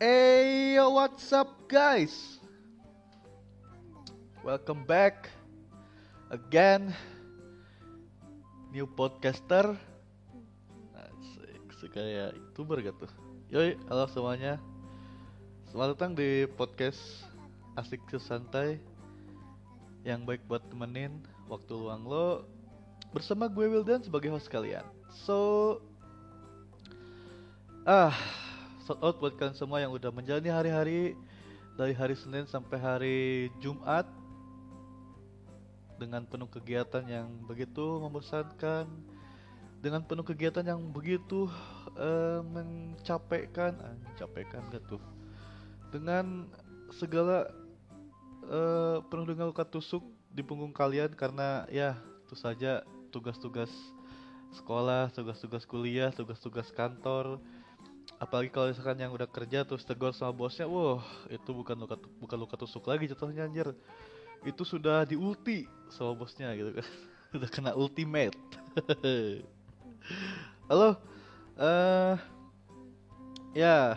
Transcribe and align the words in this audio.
Hey, 0.00 0.80
yo, 0.80 0.96
what's 0.96 1.28
up, 1.28 1.68
guys? 1.68 2.40
Welcome 4.40 4.88
back 4.88 5.28
again, 6.32 6.96
new 8.72 8.88
podcaster. 8.88 9.76
Asik, 10.96 11.68
sekaya 11.76 12.32
youtuber 12.32 12.80
gitu. 12.80 13.12
Yoi, 13.52 13.76
halo 13.92 14.08
semuanya. 14.08 14.56
Selamat 15.68 15.92
datang 15.92 16.16
di 16.16 16.48
podcast 16.48 17.28
asik 17.76 18.00
sesantai 18.08 18.80
yang 20.08 20.24
baik 20.24 20.40
buat 20.48 20.64
temenin 20.72 21.20
waktu 21.44 21.76
luang 21.76 22.08
lo 22.08 22.48
bersama 23.12 23.52
gue 23.52 23.68
Wildan 23.68 24.00
sebagai 24.00 24.32
host 24.32 24.48
kalian. 24.48 24.88
So, 25.12 25.76
ah, 27.84 28.16
shout 28.90 29.06
out 29.06 29.22
buat 29.22 29.38
kalian 29.38 29.54
semua 29.54 29.78
yang 29.78 29.94
udah 29.94 30.10
menjalani 30.10 30.50
hari-hari 30.50 31.14
dari 31.78 31.94
hari 31.94 32.18
Senin 32.18 32.42
sampai 32.50 32.74
hari 32.74 33.18
Jumat 33.62 34.02
dengan 35.94 36.26
penuh 36.26 36.50
kegiatan 36.50 37.06
yang 37.06 37.30
begitu 37.46 38.02
membosankan, 38.02 38.90
dengan 39.78 40.02
penuh 40.02 40.26
kegiatan 40.26 40.66
yang 40.66 40.82
begitu 40.90 41.46
eh, 41.94 42.42
mencapekkan, 42.42 43.78
ah, 43.78 43.94
mencapekkan 44.10 44.58
gak 44.74 44.82
tuh? 44.90 44.98
Dengan 45.94 46.50
segala 46.90 47.46
eh, 48.50 48.98
penuh 49.06 49.22
dengan 49.22 49.54
luka 49.54 49.62
tusuk 49.62 50.02
di 50.34 50.42
punggung 50.42 50.74
kalian 50.74 51.14
karena 51.14 51.62
ya 51.70 51.94
itu 52.26 52.34
saja 52.34 52.82
tugas-tugas 53.14 53.70
sekolah, 54.50 55.14
tugas-tugas 55.14 55.62
kuliah, 55.62 56.10
tugas-tugas 56.10 56.74
kantor, 56.74 57.38
apalagi 58.20 58.52
kalau 58.52 58.68
misalkan 58.68 59.00
yang 59.00 59.16
udah 59.16 59.24
kerja 59.24 59.64
terus 59.64 59.82
tegur 59.88 60.12
sama 60.12 60.36
bosnya 60.36 60.68
wah 60.68 61.00
itu 61.32 61.56
bukan 61.56 61.72
luka 61.72 61.96
bukan 62.20 62.36
luka 62.36 62.54
tusuk 62.60 62.84
lagi 62.84 63.08
jatuhnya 63.08 63.48
anjir. 63.48 63.72
Itu 64.44 64.68
sudah 64.68 65.08
diulti 65.08 65.64
sama 65.88 66.12
bosnya 66.12 66.52
gitu 66.52 66.76
kan. 66.76 66.86
Udah 67.40 67.48
kena 67.48 67.72
ultimate. 67.72 68.36
Halo 70.68 71.00
eh 71.56 72.16
ya. 73.56 73.96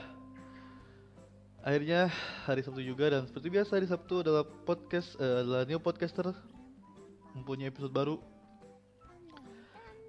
Akhirnya 1.63 2.11
hari 2.43 2.59
Sabtu 2.59 2.83
juga 2.83 3.07
dan 3.07 3.23
seperti 3.23 3.47
biasa 3.47 3.79
hari 3.79 3.87
Sabtu 3.87 4.19
adalah 4.19 4.43
podcast 4.43 5.15
eh, 5.19 5.43
adalah 5.43 5.63
new 5.67 5.79
podcaster. 5.79 6.31
Mempunyai 7.35 7.71
episode 7.71 7.95
baru 7.95 8.19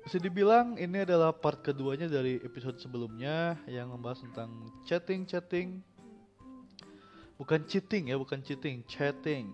bisa 0.05 0.21
dibilang 0.21 0.77
ini 0.77 1.01
adalah 1.01 1.33
part 1.33 1.65
keduanya 1.65 2.05
dari 2.13 2.37
episode 2.45 2.77
sebelumnya 2.77 3.57
yang 3.65 3.89
membahas 3.89 4.21
tentang 4.21 4.53
chatting-chatting. 4.85 5.81
Bukan 7.41 7.65
cheating 7.65 8.13
ya, 8.13 8.21
bukan 8.21 8.45
cheating, 8.45 8.85
chatting. 8.85 9.49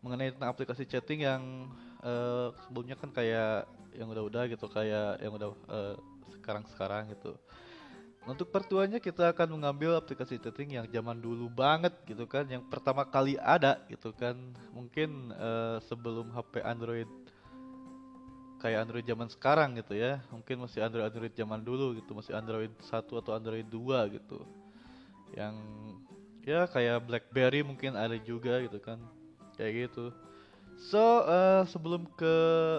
Mengenai 0.00 0.32
tentang 0.32 0.48
aplikasi 0.48 0.88
chatting 0.88 1.28
yang 1.28 1.68
eh, 2.00 2.48
sebelumnya 2.64 2.96
kan 2.96 3.12
kayak 3.12 3.68
yang 3.92 4.08
udah-udah 4.08 4.48
gitu, 4.48 4.64
kayak 4.72 5.20
yang 5.20 5.36
udah 5.36 5.52
eh, 5.52 5.94
sekarang-sekarang 6.40 7.12
gitu. 7.12 7.36
Untuk 8.24 8.48
2 8.52 9.00
kita 9.00 9.32
akan 9.32 9.60
mengambil 9.60 9.96
aplikasi 10.00 10.40
chatting 10.40 10.80
yang 10.80 10.88
zaman 10.88 11.20
dulu 11.20 11.52
banget 11.52 11.92
gitu 12.08 12.24
kan, 12.24 12.48
yang 12.48 12.64
pertama 12.64 13.04
kali 13.04 13.36
ada 13.36 13.76
gitu 13.92 14.16
kan. 14.16 14.40
Mungkin 14.72 15.36
eh, 15.36 15.76
sebelum 15.84 16.32
HP 16.32 16.64
Android 16.64 17.08
kayak 18.60 18.86
Android 18.86 19.06
zaman 19.08 19.28
sekarang 19.32 19.70
gitu 19.80 19.96
ya. 19.96 20.20
Mungkin 20.28 20.60
masih 20.60 20.84
Android 20.84 21.08
Android 21.08 21.34
zaman 21.34 21.60
dulu 21.64 21.96
gitu. 21.96 22.12
Masih 22.12 22.36
Android 22.36 22.70
1 22.76 22.92
atau 22.92 23.32
Android 23.32 23.66
2 23.66 24.16
gitu. 24.20 24.38
Yang 25.32 25.54
ya 26.44 26.68
kayak 26.68 27.08
BlackBerry 27.08 27.60
mungkin 27.64 27.96
ada 27.96 28.14
juga 28.20 28.60
gitu 28.60 28.76
kan. 28.78 29.00
Kayak 29.56 29.90
gitu. 29.90 30.12
So 30.80 31.24
eh, 31.28 31.64
sebelum 31.68 32.08
ke 32.16 32.36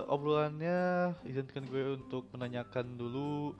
obrolannya 0.09 1.13
izinkan 1.25 1.65
gue 1.69 2.01
untuk 2.01 2.25
menanyakan 2.33 2.97
dulu 2.97 3.57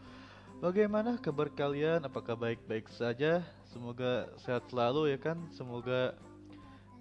bagaimana 0.62 1.18
kabar 1.18 1.50
kalian? 1.50 2.06
Apakah 2.06 2.38
baik-baik 2.38 2.90
saja? 2.94 3.42
Semoga 3.70 4.30
sehat 4.42 4.66
selalu 4.70 5.14
ya 5.14 5.20
kan. 5.22 5.38
Semoga 5.53 6.18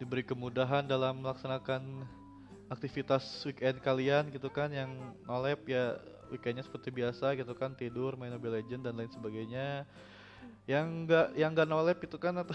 diberi 0.00 0.24
kemudahan 0.24 0.88
dalam 0.88 1.20
melaksanakan 1.20 2.08
aktivitas 2.70 3.42
weekend 3.42 3.82
kalian 3.82 4.30
gitu 4.30 4.46
kan 4.48 4.70
yang 4.70 4.90
nolep 5.26 5.58
ya 5.66 5.98
weekendnya 6.30 6.62
seperti 6.62 6.94
biasa 6.94 7.34
gitu 7.34 7.50
kan 7.58 7.74
tidur 7.74 8.14
main 8.14 8.30
Mobile 8.30 8.62
Legend 8.62 8.86
dan 8.86 8.94
lain 8.94 9.10
sebagainya. 9.10 9.84
Yang 10.70 10.86
enggak 10.86 11.26
yang 11.34 11.50
enggak 11.50 11.68
nolep 11.68 11.98
itu 12.06 12.16
kan 12.16 12.38
atau 12.38 12.54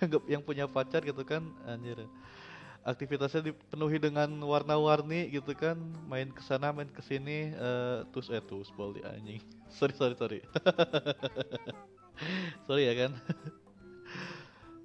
yang, 0.32 0.40
punya 0.40 0.64
pacar 0.64 1.04
gitu 1.04 1.20
kan 1.28 1.44
anjir. 1.68 2.08
Aktivitasnya 2.80 3.52
dipenuhi 3.52 4.00
dengan 4.00 4.32
warna-warni 4.40 5.28
gitu 5.28 5.52
kan 5.52 5.76
main 6.08 6.32
ke 6.32 6.40
sana 6.40 6.72
main 6.72 6.88
ke 6.88 7.04
sini 7.04 7.52
eh 7.52 8.00
terus 8.08 8.32
eh 8.32 8.40
terus 8.40 8.72
boli 8.72 9.04
anjing. 9.04 9.44
Sorry 9.76 9.94
sorry 9.94 10.16
sorry. 10.16 10.40
Sorry 12.66 12.88
ya 12.88 12.94
kan 13.06 13.12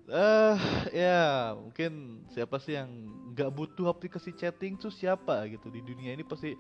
Eh, 0.06 0.58
ya 0.94 1.58
mungkin 1.58 2.22
siapa 2.30 2.62
sih 2.62 2.78
yang 2.78 2.90
nggak 3.34 3.50
butuh 3.50 3.90
aplikasi 3.90 4.38
chatting 4.38 4.78
tuh 4.78 4.94
siapa 4.94 5.50
gitu 5.50 5.74
di 5.74 5.82
dunia 5.82 6.14
ini 6.14 6.22
pasti 6.22 6.54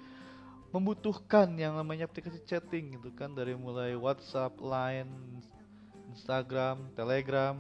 membutuhkan 0.74 1.54
yang 1.54 1.78
namanya 1.78 2.10
aplikasi 2.10 2.42
chatting 2.42 2.98
gitu 2.98 3.14
kan 3.14 3.38
dari 3.38 3.54
mulai 3.54 3.94
WhatsApp, 3.94 4.58
Line, 4.58 5.14
Instagram, 6.10 6.90
Telegram, 6.98 7.54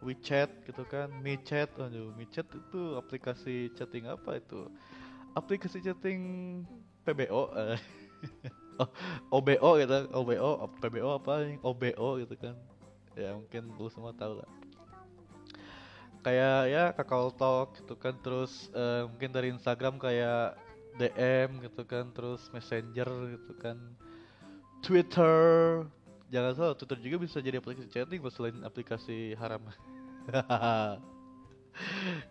WeChat 0.00 0.48
gitu 0.64 0.82
kan, 0.88 1.12
MiChat, 1.20 1.68
aduh 1.76 2.16
MiChat 2.16 2.48
itu 2.48 2.96
aplikasi 2.96 3.68
chatting 3.76 4.08
apa 4.08 4.40
itu? 4.40 4.64
Aplikasi 5.36 5.84
chatting 5.84 6.20
PBO, 7.04 7.52
eh, 7.52 7.76
OBO 9.36 9.70
gitu, 9.76 9.96
OBO, 10.08 10.50
PBO 10.80 11.20
apa 11.20 11.52
OBO 11.60 12.08
gitu 12.24 12.34
kan? 12.40 12.56
Ya 13.14 13.34
mungkin 13.34 13.70
lu 13.78 13.86
semua 13.90 14.10
tahu 14.14 14.42
lah. 14.42 14.50
Kayak 16.24 16.58
ya 16.72 16.84
Kakao 16.96 17.28
Talk 17.34 17.76
gitu 17.78 17.94
kan, 18.00 18.16
terus 18.24 18.72
eh, 18.72 19.04
mungkin 19.04 19.30
dari 19.30 19.52
Instagram 19.52 20.00
kayak 20.00 20.56
DM 20.96 21.60
gitu 21.68 21.82
kan, 21.84 22.08
terus 22.16 22.48
Messenger 22.54 23.08
gitu 23.36 23.52
kan, 23.60 23.76
Twitter. 24.80 25.34
Jangan 26.32 26.52
salah, 26.56 26.74
Twitter 26.74 26.98
juga 27.04 27.16
bisa 27.20 27.38
jadi 27.44 27.60
aplikasi 27.60 27.92
chatting 27.92 28.24
selain 28.32 28.56
aplikasi 28.64 29.36
haram. 29.36 29.60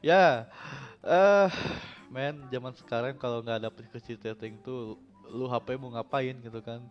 ya, 0.09 0.49
eh, 1.05 1.49
men, 2.09 2.49
zaman 2.49 2.73
sekarang 2.73 3.13
kalau 3.21 3.45
nggak 3.45 3.61
ada 3.61 3.69
aplikasi 3.69 4.17
chatting 4.17 4.57
tuh, 4.65 4.97
lu 5.29 5.45
HP 5.45 5.77
mau 5.77 5.93
ngapain 5.93 6.33
gitu 6.41 6.59
kan? 6.65 6.81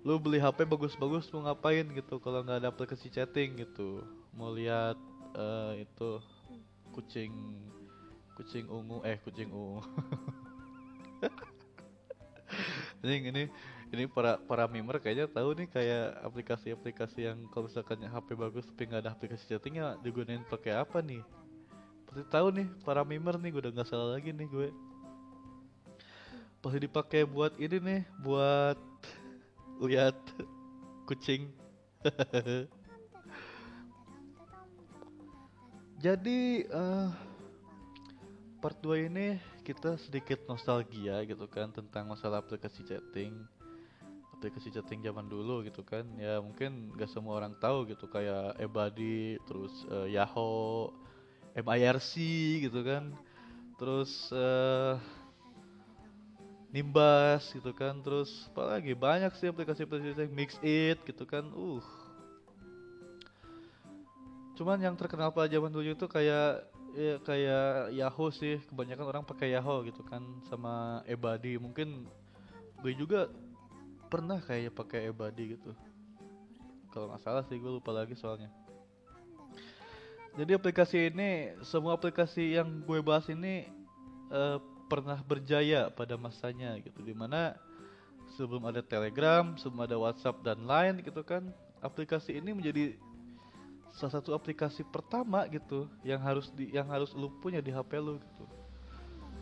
Lu 0.00 0.16
beli 0.16 0.40
HP 0.40 0.64
bagus-bagus 0.64 1.28
mau 1.28 1.44
ngapain 1.44 1.84
gitu 1.92 2.16
kalau 2.24 2.40
nggak 2.40 2.64
ada 2.64 2.72
aplikasi 2.72 3.12
chatting 3.12 3.60
gitu? 3.60 4.00
Mau 4.32 4.48
lihat 4.56 4.96
eh, 5.36 5.84
itu 5.84 6.10
kucing 6.96 7.28
kucing 8.32 8.64
ungu 8.72 9.04
eh 9.04 9.20
kucing 9.20 9.52
ungu. 9.52 9.84
ini 13.04 13.28
ini 13.28 13.42
ini 13.92 14.08
para 14.08 14.40
para 14.40 14.64
mimer 14.64 15.04
kayaknya 15.04 15.28
tahu 15.28 15.52
nih 15.52 15.68
kayak 15.68 16.16
aplikasi-aplikasi 16.24 17.28
yang 17.28 17.36
kalau 17.52 17.68
misalkan 17.68 18.00
HP 18.00 18.40
bagus 18.40 18.64
tapi 18.72 18.88
nggak 18.88 19.04
ada 19.04 19.12
aplikasi 19.12 19.52
chattingnya 19.52 20.00
digunain 20.00 20.40
pakai 20.48 20.80
apa 20.80 21.04
nih? 21.04 21.20
Pasti 22.08 22.24
tahu 22.32 22.56
nih 22.56 22.64
para 22.88 23.04
mimer 23.04 23.36
nih 23.36 23.52
gue 23.52 23.68
udah 23.68 23.72
nggak 23.76 23.88
salah 23.92 24.16
lagi 24.16 24.32
nih 24.32 24.48
gue. 24.48 24.72
Pasti 26.60 26.88
dipakai 26.88 27.24
buat 27.24 27.56
ini 27.56 27.76
nih, 27.80 28.00
buat 28.20 28.76
lihat 29.80 30.16
kucing. 31.08 31.48
Jadi 36.04 36.64
eh 36.64 37.08
part 38.60 38.76
2 38.84 39.08
ini 39.08 39.36
kita 39.64 39.96
sedikit 40.00 40.40
nostalgia 40.48 41.20
gitu 41.28 41.44
kan 41.48 41.72
tentang 41.72 42.08
masalah 42.08 42.40
aplikasi 42.40 42.84
chatting. 42.88 43.36
Aplikasi 44.36 44.72
chatting 44.72 45.04
zaman 45.04 45.28
dulu 45.28 45.60
gitu 45.64 45.84
kan. 45.84 46.08
Ya 46.16 46.40
mungkin 46.40 46.92
gak 46.96 47.12
semua 47.12 47.36
orang 47.40 47.52
tahu 47.60 47.84
gitu 47.88 48.08
kayak 48.08 48.56
Ebuddy, 48.56 49.36
terus 49.44 49.84
eh, 49.92 50.16
Yahoo, 50.16 50.88
MIRC 51.52 52.14
gitu 52.64 52.80
kan. 52.80 53.12
Terus 53.76 54.32
eh 54.32 55.19
Nimbus 56.70 57.50
gitu 57.50 57.74
kan 57.74 57.98
terus 57.98 58.46
apalagi 58.54 58.94
banyak 58.94 59.34
sih 59.34 59.50
aplikasi-aplikasi 59.50 60.30
Mix 60.30 60.54
It 60.62 61.02
gitu 61.02 61.26
kan 61.26 61.50
uh. 61.50 61.82
Cuman 64.54 64.78
yang 64.78 64.94
terkenal 64.94 65.34
pada 65.34 65.50
zaman 65.50 65.72
dulu 65.72 65.96
itu 65.96 66.06
kayak 66.06 66.68
ya 66.94 67.16
kayak 67.22 67.94
Yahoo 67.94 68.30
sih 68.34 68.58
kebanyakan 68.70 69.06
orang 69.06 69.24
pakai 69.26 69.54
Yahoo 69.54 69.82
gitu 69.86 70.02
kan 70.06 70.22
sama 70.46 71.02
Ebuddy 71.06 71.58
mungkin 71.58 72.06
gue 72.82 72.92
juga 72.94 73.30
pernah 74.10 74.38
kayak 74.42 74.74
pakai 74.74 75.10
Ebuddy 75.10 75.58
gitu. 75.58 75.74
Kalau 76.90 77.10
nggak 77.10 77.22
salah 77.22 77.42
sih 77.46 77.58
gue 77.58 77.70
lupa 77.70 77.94
lagi 77.94 78.18
soalnya. 78.18 78.50
Jadi 80.38 80.54
aplikasi 80.54 81.10
ini 81.10 81.54
semua 81.66 81.98
aplikasi 81.98 82.54
yang 82.54 82.82
gue 82.86 82.98
bahas 83.02 83.26
ini 83.26 83.66
uh, 84.30 84.62
pernah 84.90 85.22
berjaya 85.22 85.86
pada 85.94 86.18
masanya 86.18 86.74
gitu. 86.82 86.98
Di 87.06 87.14
mana 87.14 87.54
sebelum 88.34 88.62
ada 88.66 88.82
Telegram 88.82 89.54
sebelum 89.58 89.86
ada 89.86 89.96
WhatsApp 89.98 90.42
dan 90.46 90.62
lain 90.62 91.02
gitu 91.02 91.22
kan 91.26 91.50
aplikasi 91.82 92.38
ini 92.38 92.54
menjadi 92.54 92.94
salah 93.90 94.22
satu 94.22 94.36
aplikasi 94.36 94.86
pertama 94.86 95.42
gitu 95.50 95.90
yang 96.06 96.22
harus 96.22 96.48
di 96.54 96.70
yang 96.70 96.86
harus 96.86 97.10
lu 97.16 97.28
punya 97.42 97.58
di 97.58 97.74
HP 97.74 97.98
lu 97.98 98.22
gitu. 98.22 98.44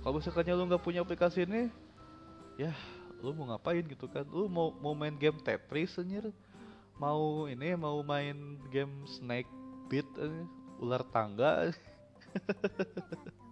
Kalau 0.00 0.14
misalkan 0.16 0.48
lu 0.48 0.64
nggak 0.64 0.84
punya 0.84 1.04
aplikasi 1.04 1.44
ini 1.44 1.68
ya 2.56 2.72
lu 3.20 3.34
mau 3.36 3.52
ngapain 3.52 3.84
gitu 3.84 4.08
kan? 4.08 4.24
Lu 4.24 4.48
mau 4.48 4.72
mau 4.80 4.96
main 4.96 5.12
game 5.14 5.36
Tetris 5.42 5.98
anjir? 6.00 6.32
Mau 6.96 7.46
ini 7.46 7.76
mau 7.76 8.00
main 8.02 8.58
game 8.72 9.04
Snake 9.06 9.50
Beat 9.92 10.08
anjir. 10.16 10.48
ular 10.78 11.02
tangga 11.10 11.74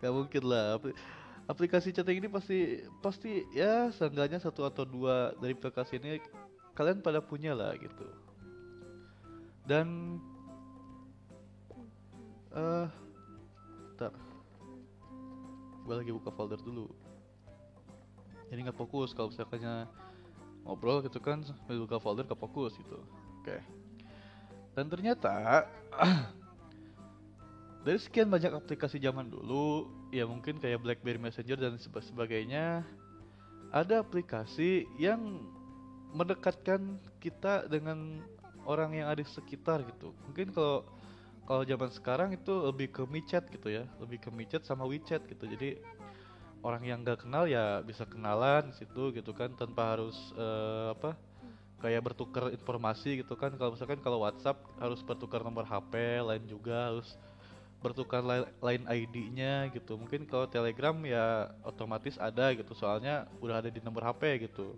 nggak 0.00 0.12
mungkin 0.12 0.42
lah. 0.46 0.80
Aplikasi 1.46 1.94
chatting 1.94 2.18
ini 2.18 2.28
pasti 2.28 2.82
pasti 2.98 3.46
ya 3.54 3.94
seenggaknya 3.94 4.42
satu 4.42 4.66
atau 4.66 4.82
dua 4.82 5.30
dari 5.38 5.54
aplikasi 5.54 6.02
ini 6.02 6.18
kalian 6.74 7.00
pada 7.00 7.22
punya 7.22 7.54
lah 7.54 7.72
gitu. 7.78 8.06
Dan 9.66 10.18
eh 12.56 12.60
uh, 12.60 12.86
ntar 13.94 14.12
gue 15.86 15.94
lagi 15.94 16.10
buka 16.10 16.34
folder 16.34 16.58
dulu. 16.58 16.90
Jadi 18.50 18.58
nggak 18.66 18.78
fokus 18.78 19.14
kalau 19.14 19.30
misalnya 19.30 19.86
ngobrol 20.66 20.98
gitu 21.06 21.22
kan 21.22 21.46
buka 21.70 22.02
folder 22.02 22.26
ke 22.26 22.34
fokus 22.34 22.74
gitu. 22.74 22.98
Oke. 23.42 23.62
Dan 24.74 24.90
ternyata 24.90 25.64
dari 27.86 28.02
sekian 28.02 28.26
banyak 28.26 28.50
aplikasi 28.50 28.98
zaman 28.98 29.30
dulu 29.30 29.86
ya 30.10 30.26
mungkin 30.26 30.58
kayak 30.58 30.82
BlackBerry 30.82 31.22
Messenger 31.22 31.54
dan 31.54 31.78
sebagainya 31.78 32.82
ada 33.70 34.02
aplikasi 34.02 34.90
yang 34.98 35.46
mendekatkan 36.10 36.98
kita 37.22 37.70
dengan 37.70 38.26
orang 38.66 38.90
yang 38.90 39.06
ada 39.06 39.22
di 39.22 39.30
sekitar 39.30 39.86
gitu. 39.86 40.10
Mungkin 40.26 40.50
kalau 40.50 40.82
kalau 41.46 41.62
zaman 41.62 41.90
sekarang 41.94 42.34
itu 42.34 42.50
lebih 42.50 42.90
ke 42.90 43.06
micet 43.06 43.46
gitu 43.54 43.70
ya 43.70 43.86
lebih 44.02 44.18
ke 44.18 44.34
micet 44.34 44.66
sama 44.66 44.82
WeChat 44.82 45.22
gitu. 45.30 45.46
Jadi 45.46 45.78
orang 46.66 46.82
yang 46.82 47.06
nggak 47.06 47.22
kenal 47.22 47.46
ya 47.46 47.86
bisa 47.86 48.02
kenalan 48.02 48.74
situ 48.74 49.14
gitu 49.14 49.30
kan 49.30 49.54
tanpa 49.54 49.94
harus 49.94 50.34
uh, 50.34 50.90
apa 50.90 51.14
kayak 51.78 52.02
bertukar 52.02 52.50
informasi 52.50 53.22
gitu 53.22 53.38
kan. 53.38 53.54
Kalau 53.54 53.78
misalkan 53.78 54.02
kalau 54.02 54.26
WhatsApp 54.26 54.58
harus 54.82 55.06
bertukar 55.06 55.46
nomor 55.46 55.62
HP 55.62 56.18
lain 56.26 56.42
juga 56.50 56.90
harus 56.90 57.14
bertukar 57.84 58.24
lain 58.60 58.82
ID-nya 58.88 59.68
gitu. 59.70 60.00
Mungkin 60.00 60.24
kalau 60.26 60.48
Telegram 60.48 60.96
ya 61.04 61.52
otomatis 61.62 62.16
ada 62.16 62.52
gitu 62.56 62.72
soalnya 62.72 63.28
udah 63.38 63.60
ada 63.60 63.70
di 63.70 63.80
nomor 63.84 64.04
HP 64.08 64.48
gitu. 64.48 64.74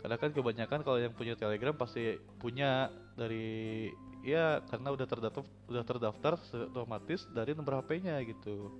Karena 0.00 0.16
kan 0.16 0.32
kebanyakan 0.32 0.80
kalau 0.80 0.96
yang 0.96 1.12
punya 1.12 1.36
Telegram 1.36 1.76
pasti 1.76 2.16
punya 2.40 2.88
dari 3.18 3.90
ya 4.24 4.60
karena 4.68 4.92
udah 4.92 5.06
terdaftar 5.08 5.44
udah 5.68 5.84
terdaftar 5.84 6.32
otomatis 6.72 7.28
dari 7.34 7.52
nomor 7.52 7.84
HP-nya 7.84 8.16
gitu. 8.24 8.72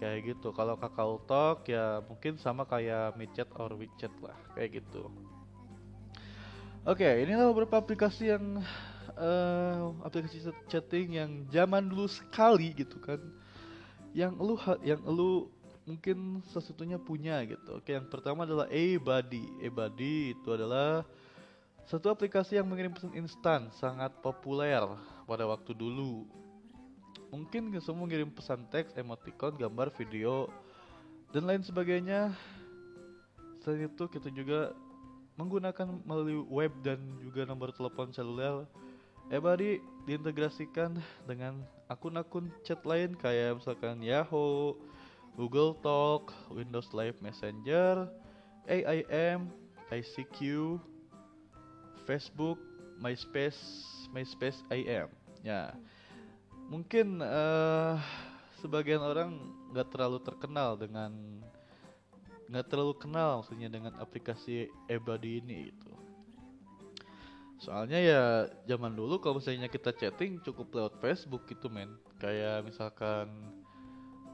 Kayak 0.00 0.34
gitu. 0.34 0.50
Kalau 0.56 0.74
Kakao 0.80 1.20
Talk 1.28 1.68
ya 1.68 2.00
mungkin 2.08 2.40
sama 2.40 2.64
kayak 2.64 3.14
MiChat 3.20 3.52
or 3.60 3.76
WeChat 3.76 4.12
lah 4.24 4.34
kayak 4.56 4.82
gitu. 4.82 5.12
Oke 6.88 7.04
okay, 7.04 7.28
inilah 7.28 7.52
beberapa 7.52 7.76
aplikasi 7.76 8.32
yang 8.32 8.64
uh, 9.20 9.92
aplikasi 10.00 10.48
chatting 10.66 11.20
yang 11.20 11.30
zaman 11.52 11.86
dulu 11.86 12.08
sekali 12.08 12.72
gitu 12.72 12.96
kan 12.98 13.20
yang 14.16 14.34
lu 14.40 14.56
yang 14.80 14.98
lu 15.04 15.52
mungkin 15.84 16.40
sesatunya 16.50 16.96
punya 16.96 17.44
gitu 17.44 17.78
oke 17.78 17.90
yang 17.92 18.08
pertama 18.08 18.48
adalah 18.48 18.66
eBuddy 18.72 19.60
eBuddy 19.62 20.34
itu 20.34 20.48
adalah 20.50 21.04
satu 21.84 22.08
aplikasi 22.08 22.56
yang 22.56 22.66
mengirim 22.66 22.96
pesan 22.96 23.12
instan 23.14 23.68
sangat 23.76 24.10
populer 24.24 24.82
pada 25.28 25.44
waktu 25.46 25.76
dulu 25.76 26.26
Mungkin 27.30 27.70
semua 27.78 28.10
ngirim 28.10 28.26
pesan 28.26 28.66
teks, 28.74 28.98
emoticon, 28.98 29.54
gambar, 29.54 29.94
video, 29.94 30.50
dan 31.30 31.46
lain 31.46 31.62
sebagainya. 31.62 32.34
Selain 33.62 33.86
itu 33.86 34.04
kita 34.10 34.34
juga 34.34 34.74
menggunakan 35.38 36.02
melalui 36.02 36.42
web 36.50 36.74
dan 36.82 36.98
juga 37.22 37.46
nomor 37.46 37.70
telepon 37.70 38.10
seluler. 38.10 38.66
Ebody 39.30 39.78
diintegrasikan 40.10 40.98
dengan 41.22 41.62
akun-akun 41.86 42.50
chat 42.66 42.82
lain 42.82 43.14
kayak 43.14 43.62
misalkan 43.62 44.02
Yahoo, 44.02 44.74
Google 45.38 45.78
Talk, 45.78 46.34
Windows 46.50 46.90
Live 46.90 47.14
Messenger, 47.22 48.10
AIM, 48.66 49.46
ICQ, 49.94 50.38
Facebook, 52.10 52.58
MySpace, 52.98 53.86
MySpace 54.10 54.66
IM. 54.74 55.06
Ya 55.46 55.78
mungkin 56.66 57.22
uh, 57.22 58.02
sebagian 58.62 59.02
orang 59.02 59.38
nggak 59.70 59.94
terlalu 59.94 60.18
terkenal 60.26 60.74
dengan 60.74 61.14
nggak 62.50 62.66
terlalu 62.66 62.98
kenal 62.98 63.42
maksudnya 63.42 63.70
dengan 63.70 63.94
aplikasi 64.02 64.66
eBuddy 64.90 65.38
ini 65.38 65.70
itu. 65.70 65.90
Soalnya 67.60 68.00
ya 68.00 68.22
zaman 68.64 68.96
dulu 68.96 69.20
kalau 69.20 69.36
misalnya 69.36 69.68
kita 69.68 69.92
chatting 69.92 70.40
cukup 70.40 70.72
lewat 70.72 70.96
Facebook 70.96 71.44
gitu 71.44 71.68
men. 71.68 71.92
Kayak 72.16 72.64
misalkan 72.64 73.28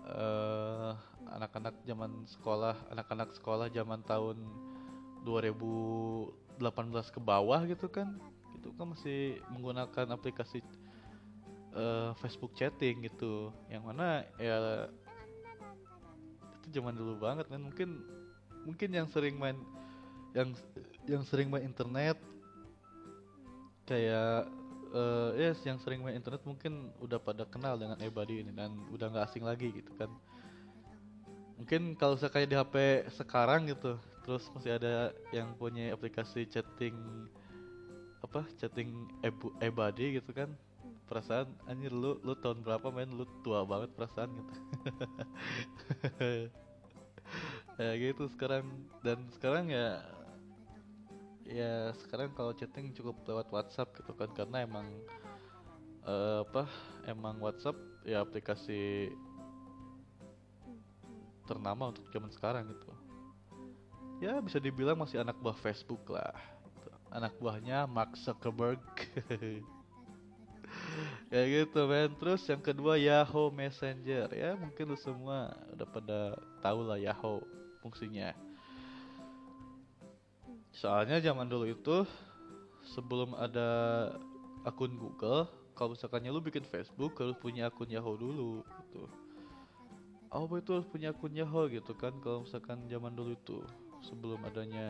uh, 0.07 0.95
anak-anak 1.35 1.75
zaman 1.83 2.23
sekolah, 2.31 2.79
anak-anak 2.95 3.35
sekolah 3.35 3.67
zaman 3.75 4.07
tahun 4.07 4.39
2018 5.27 6.63
ke 7.11 7.19
bawah 7.19 7.67
gitu 7.67 7.91
kan. 7.91 8.15
Itu 8.55 8.71
kan 8.79 8.95
masih 8.95 9.43
menggunakan 9.51 10.07
aplikasi 10.15 10.63
uh, 11.75 12.15
Facebook 12.23 12.55
chatting 12.55 13.05
gitu 13.05 13.51
yang 13.67 13.83
mana 13.83 14.23
ya 14.39 14.87
itu 16.57 16.81
zaman 16.81 16.97
dulu 16.97 17.21
banget 17.21 17.47
kan 17.47 17.61
mungkin 17.63 18.03
mungkin 18.67 18.91
yang 18.91 19.07
sering 19.07 19.39
main 19.39 19.55
yang 20.35 20.51
yang 21.07 21.23
sering 21.23 21.47
main 21.47 21.63
internet 21.63 22.19
kayak 23.87 24.51
uh, 24.93 25.31
yes 25.39 25.63
yang 25.63 25.79
sering 25.81 26.03
main 26.03 26.19
internet 26.19 26.43
mungkin 26.43 26.91
udah 26.99 27.23
pada 27.23 27.47
kenal 27.47 27.79
dengan 27.79 27.97
Ebody 28.03 28.43
ini 28.43 28.53
dan 28.53 28.75
udah 28.93 29.11
nggak 29.11 29.27
asing 29.31 29.47
lagi 29.47 29.71
gitu 29.73 29.95
kan. 29.97 30.11
Mungkin 31.57 31.97
kalau 31.97 32.21
saya 32.21 32.29
kayak 32.29 32.49
di 32.53 32.57
HP 32.59 32.75
sekarang 33.17 33.71
gitu 33.71 33.97
terus 34.27 34.51
masih 34.53 34.77
ada 34.77 35.15
yang 35.31 35.55
punya 35.55 35.95
aplikasi 35.95 36.45
chatting 36.51 36.99
apa 38.21 38.43
chatting 38.59 39.07
Ebody 39.63 40.19
gitu 40.21 40.35
kan. 40.35 40.51
Perasaan 41.07 41.47
anjir 41.71 41.95
lu 41.95 42.19
lu 42.27 42.35
tahun 42.35 42.67
berapa 42.67 42.91
main? 42.91 43.07
Lu 43.07 43.25
tua 43.47 43.63
banget 43.63 43.95
perasaan 43.95 44.31
gitu. 44.35 44.55
Ya 47.77 47.93
gitu 48.01 48.25
sekarang. 48.33 48.65
Dan 49.05 49.29
sekarang 49.37 49.69
ya 49.69 50.01
ya 51.47 51.95
sekarang 52.03 52.35
kalau 52.35 52.51
chatting 52.55 52.91
cukup 52.91 53.23
lewat 53.27 53.47
WhatsApp 53.55 53.95
gitu 53.95 54.13
kan 54.19 54.31
karena 54.35 54.67
emang 54.67 54.87
uh, 56.03 56.43
apa 56.43 56.67
emang 57.07 57.39
WhatsApp 57.39 57.79
ya 58.03 58.23
aplikasi 58.23 59.11
ternama 61.47 61.95
untuk 61.95 62.03
zaman 62.11 62.31
sekarang 62.35 62.67
gitu. 62.67 62.91
Ya 64.19 64.43
bisa 64.43 64.59
dibilang 64.59 64.99
masih 64.99 65.23
anak 65.23 65.39
buah 65.39 65.55
Facebook 65.55 66.03
lah. 66.11 66.35
Anak 67.15 67.39
buahnya 67.39 67.87
Mark 67.87 68.19
Zuckerberg. 68.19 68.83
Kayak 71.31 71.47
gitu 71.53 71.81
men. 71.87 72.11
Terus 72.19 72.43
yang 72.51 72.59
kedua 72.59 72.99
Yahoo 72.99 73.55
Messenger. 73.55 74.27
Ya 74.35 74.59
mungkin 74.59 74.91
lu 74.91 74.99
semua 74.99 75.55
udah 75.71 75.87
pada 75.87 76.21
tahu 76.65 76.83
lah 76.83 76.99
Yahoo 76.99 77.45
fungsinya 77.85 78.35
soalnya 80.77 81.17
zaman 81.25 81.49
dulu 81.49 81.73
itu 81.73 82.05
sebelum 82.85 83.33
ada 83.33 84.13
akun 84.69 85.01
Google 85.01 85.49
kalau 85.73 85.97
misalkan 85.97 86.29
lu 86.29 86.41
bikin 86.45 86.65
Facebook 86.69 87.17
harus 87.17 87.37
punya 87.41 87.73
akun 87.73 87.89
Yahoo 87.89 88.17
dulu 88.17 88.61
gitu. 88.61 89.05
Oh 90.33 90.45
itu 90.53 90.71
harus 90.73 90.89
punya 90.89 91.17
akun 91.17 91.33
Yahoo 91.33 91.69
gitu 91.73 91.97
kan 91.97 92.13
kalau 92.21 92.45
misalkan 92.45 92.85
zaman 92.93 93.17
dulu 93.17 93.33
itu 93.33 93.65
sebelum 94.05 94.41
adanya 94.45 94.89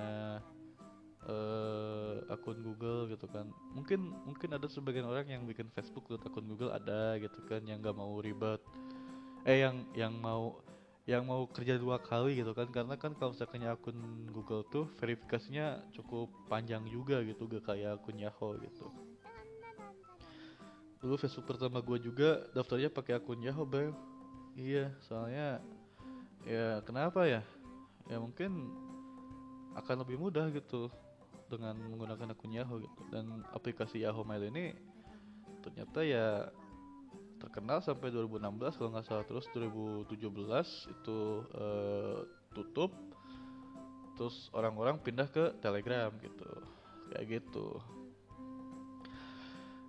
uh, 1.26 2.18
akun 2.30 2.62
Google 2.66 3.06
gitu 3.10 3.30
kan. 3.30 3.46
Mungkin 3.74 4.10
mungkin 4.26 4.58
ada 4.58 4.66
sebagian 4.66 5.06
orang 5.06 5.30
yang 5.30 5.46
bikin 5.46 5.70
Facebook 5.70 6.10
lewat 6.10 6.26
akun 6.26 6.46
Google 6.50 6.74
ada 6.74 7.14
gitu 7.22 7.42
kan 7.46 7.62
yang 7.62 7.78
nggak 7.78 7.94
mau 7.94 8.18
ribet. 8.18 8.58
Eh 9.46 9.62
yang 9.62 9.86
yang 9.94 10.14
mau 10.18 10.58
yang 11.06 11.22
mau 11.22 11.46
kerja 11.46 11.78
dua 11.78 12.02
kali 12.02 12.42
gitu 12.42 12.50
kan. 12.50 12.66
Karena 12.74 12.98
kan 12.98 13.14
kalau 13.14 13.30
misalkan 13.32 13.62
akun 13.62 13.96
Google 14.34 14.66
tuh 14.66 14.90
verifikasinya 14.98 15.86
cukup 15.94 16.28
panjang 16.50 16.82
juga 16.90 17.22
gitu 17.22 17.46
gak 17.46 17.70
kayak 17.70 18.02
akun 18.02 18.18
Yahoo 18.18 18.58
gitu. 18.58 18.90
Dulu 20.98 21.14
Facebook 21.14 21.46
pertama 21.46 21.78
gue 21.78 22.02
juga 22.02 22.42
daftarnya 22.50 22.90
pakai 22.90 23.22
akun 23.22 23.38
Yahoo 23.38 23.62
bro 23.62 23.94
iya 24.58 24.90
soalnya 25.06 25.62
ya 26.42 26.82
kenapa 26.82 27.22
ya? 27.30 27.42
Ya 28.10 28.18
mungkin 28.18 28.66
akan 29.78 30.02
lebih 30.02 30.18
mudah 30.18 30.50
gitu 30.50 30.90
dengan 31.46 31.78
menggunakan 31.78 32.34
akun 32.34 32.50
Yahoo 32.50 32.82
gitu. 32.82 33.00
Dan 33.14 33.46
aplikasi 33.54 34.02
Yahoo 34.02 34.26
Mail 34.26 34.50
ini 34.50 34.74
ternyata 35.62 36.02
ya 36.02 36.50
terkenal 37.38 37.84
sampai 37.84 38.08
2016 38.12 38.78
kalau 38.78 38.90
nggak 38.92 39.06
salah. 39.06 39.24
Terus 39.28 39.46
2017 39.52 40.92
itu 40.92 41.18
uh, 41.56 42.20
tutup. 42.56 42.92
Terus 44.16 44.48
orang-orang 44.56 44.96
pindah 45.00 45.28
ke 45.28 45.56
Telegram 45.60 46.08
gitu. 46.20 46.50
Kayak 47.12 47.40
gitu. 47.40 47.80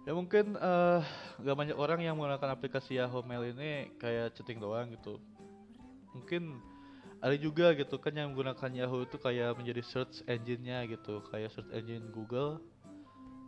Ya 0.08 0.16
mungkin 0.16 0.56
uh, 0.56 1.04
gak 1.44 1.58
banyak 1.60 1.76
orang 1.76 2.00
yang 2.00 2.16
menggunakan 2.16 2.56
aplikasi 2.56 2.96
Yahoo 2.96 3.28
Mail 3.28 3.52
ini 3.52 3.92
kayak 4.00 4.40
chatting 4.40 4.56
doang 4.56 4.88
gitu. 4.96 5.20
Mungkin 6.16 6.64
ada 7.20 7.36
juga 7.36 7.76
gitu 7.76 8.00
kan 8.00 8.16
yang 8.16 8.32
menggunakan 8.32 8.72
Yahoo 8.72 9.04
itu 9.04 9.20
kayak 9.20 9.60
menjadi 9.60 9.84
search 9.84 10.24
engine-nya 10.24 10.88
gitu. 10.88 11.20
Kayak 11.28 11.52
search 11.52 11.68
engine 11.76 12.08
Google 12.16 12.64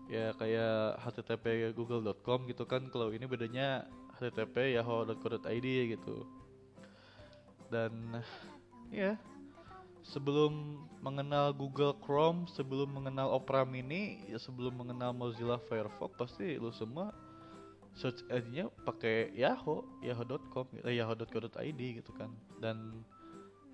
ya 0.10 0.34
kayak 0.36 0.98
http 1.06 1.70
google.com 1.78 2.50
gitu 2.50 2.66
kan. 2.66 2.90
Kalau 2.90 3.14
ini 3.14 3.30
bedanya 3.30 3.86
http 4.18 4.76
yahoo.co.id 4.76 5.68
gitu. 5.96 6.26
Dan 7.70 8.26
ya 8.90 9.14
sebelum 10.02 10.82
mengenal 11.06 11.54
Google 11.54 11.94
Chrome 12.02 12.50
sebelum 12.50 12.90
mengenal 12.90 13.30
Opera 13.30 13.62
Mini 13.62 14.26
ya 14.26 14.42
sebelum 14.42 14.74
mengenal 14.82 15.14
Mozilla 15.14 15.62
Firefox 15.70 16.10
pasti 16.18 16.58
lu 16.58 16.74
semua 16.74 17.14
search 17.94 18.26
engine-nya 18.34 18.74
pakai 18.90 19.30
Yahoo 19.38 19.86
yahoo.com 20.02 20.66
eh, 20.82 20.98
yahoo.co.id 20.98 21.82
gitu 22.02 22.12
kan. 22.18 22.34
Dan 22.58 23.06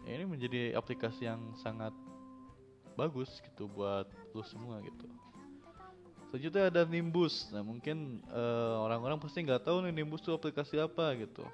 ya 0.04 0.20
ini 0.20 0.28
menjadi 0.28 0.76
aplikasi 0.76 1.32
yang 1.32 1.56
sangat 1.56 1.96
bagus 3.00 3.40
gitu 3.40 3.72
buat 3.72 4.08
lu 4.36 4.44
semua 4.44 4.84
gitu 4.84 5.08
Selanjutnya 6.30 6.64
ada 6.68 6.82
Nimbus. 6.88 7.48
Nah 7.54 7.62
mungkin 7.62 8.22
uh, 8.30 8.84
orang-orang 8.86 9.22
pasti 9.22 9.46
nggak 9.46 9.64
tahu 9.64 9.86
nih 9.86 9.94
Nimbus 10.02 10.26
itu 10.26 10.32
aplikasi 10.34 10.82
apa 10.82 11.16
gitu. 11.20 11.46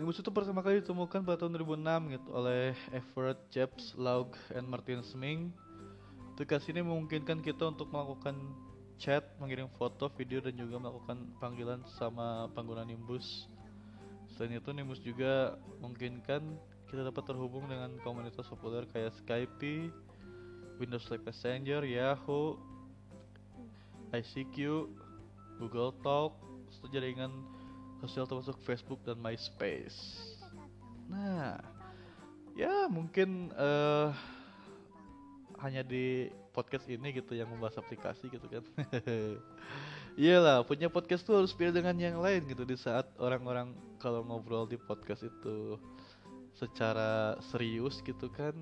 Nimbus 0.00 0.24
itu 0.24 0.32
pertama 0.32 0.64
kali 0.64 0.80
ditemukan 0.80 1.20
pada 1.20 1.44
tahun 1.44 1.60
2006 1.60 2.16
gitu 2.16 2.28
oleh 2.32 2.72
Everett 2.96 3.40
Jebs, 3.52 3.92
Laug, 4.00 4.32
and 4.56 4.64
Martin 4.64 5.04
Sming. 5.04 5.52
Aplikasi 6.32 6.72
ini 6.72 6.80
memungkinkan 6.80 7.44
kita 7.44 7.68
untuk 7.68 7.92
melakukan 7.92 8.32
chat, 8.96 9.26
mengirim 9.36 9.68
foto, 9.76 10.08
video, 10.16 10.40
dan 10.40 10.56
juga 10.56 10.80
melakukan 10.80 11.28
panggilan 11.42 11.84
sama 12.00 12.48
pengguna 12.56 12.88
Nimbus. 12.88 13.44
Selain 14.32 14.56
itu, 14.56 14.72
Nimbus 14.72 15.02
juga 15.04 15.60
memungkinkan 15.84 16.40
kita 16.88 17.02
dapat 17.04 17.24
terhubung 17.28 17.68
dengan 17.68 17.92
komunitas 18.00 18.48
populer 18.48 18.88
kayak 18.96 19.12
Skype, 19.20 19.92
Windows 20.82 21.06
Live 21.14 21.22
Messenger, 21.22 21.86
Yahoo, 21.86 22.58
ICQ, 24.10 24.90
Google 25.62 25.94
Talk, 26.02 26.34
jaringan 26.90 27.30
sosial 28.02 28.26
termasuk 28.26 28.58
Facebook 28.66 28.98
dan 29.06 29.14
MySpace. 29.22 30.34
Nah, 31.06 31.62
ya 32.58 32.90
mungkin 32.90 33.54
uh, 33.54 34.10
hanya 35.62 35.86
di 35.86 36.26
podcast 36.50 36.90
ini 36.90 37.14
gitu 37.14 37.38
yang 37.38 37.46
membahas 37.46 37.78
aplikasi 37.78 38.26
gitu 38.26 38.42
kan. 38.50 38.66
Iyalah, 40.18 40.66
punya 40.66 40.90
podcast 40.90 41.22
tuh 41.22 41.38
harus 41.38 41.54
beda 41.54 41.78
dengan 41.78 41.94
yang 41.96 42.18
lain 42.18 42.44
gitu 42.50 42.66
di 42.66 42.74
saat 42.74 43.06
orang-orang 43.22 43.72
kalau 44.02 44.26
ngobrol 44.26 44.66
di 44.66 44.76
podcast 44.76 45.24
itu 45.24 45.78
secara 46.58 47.40
serius 47.48 48.04
gitu 48.04 48.28
kan 48.28 48.52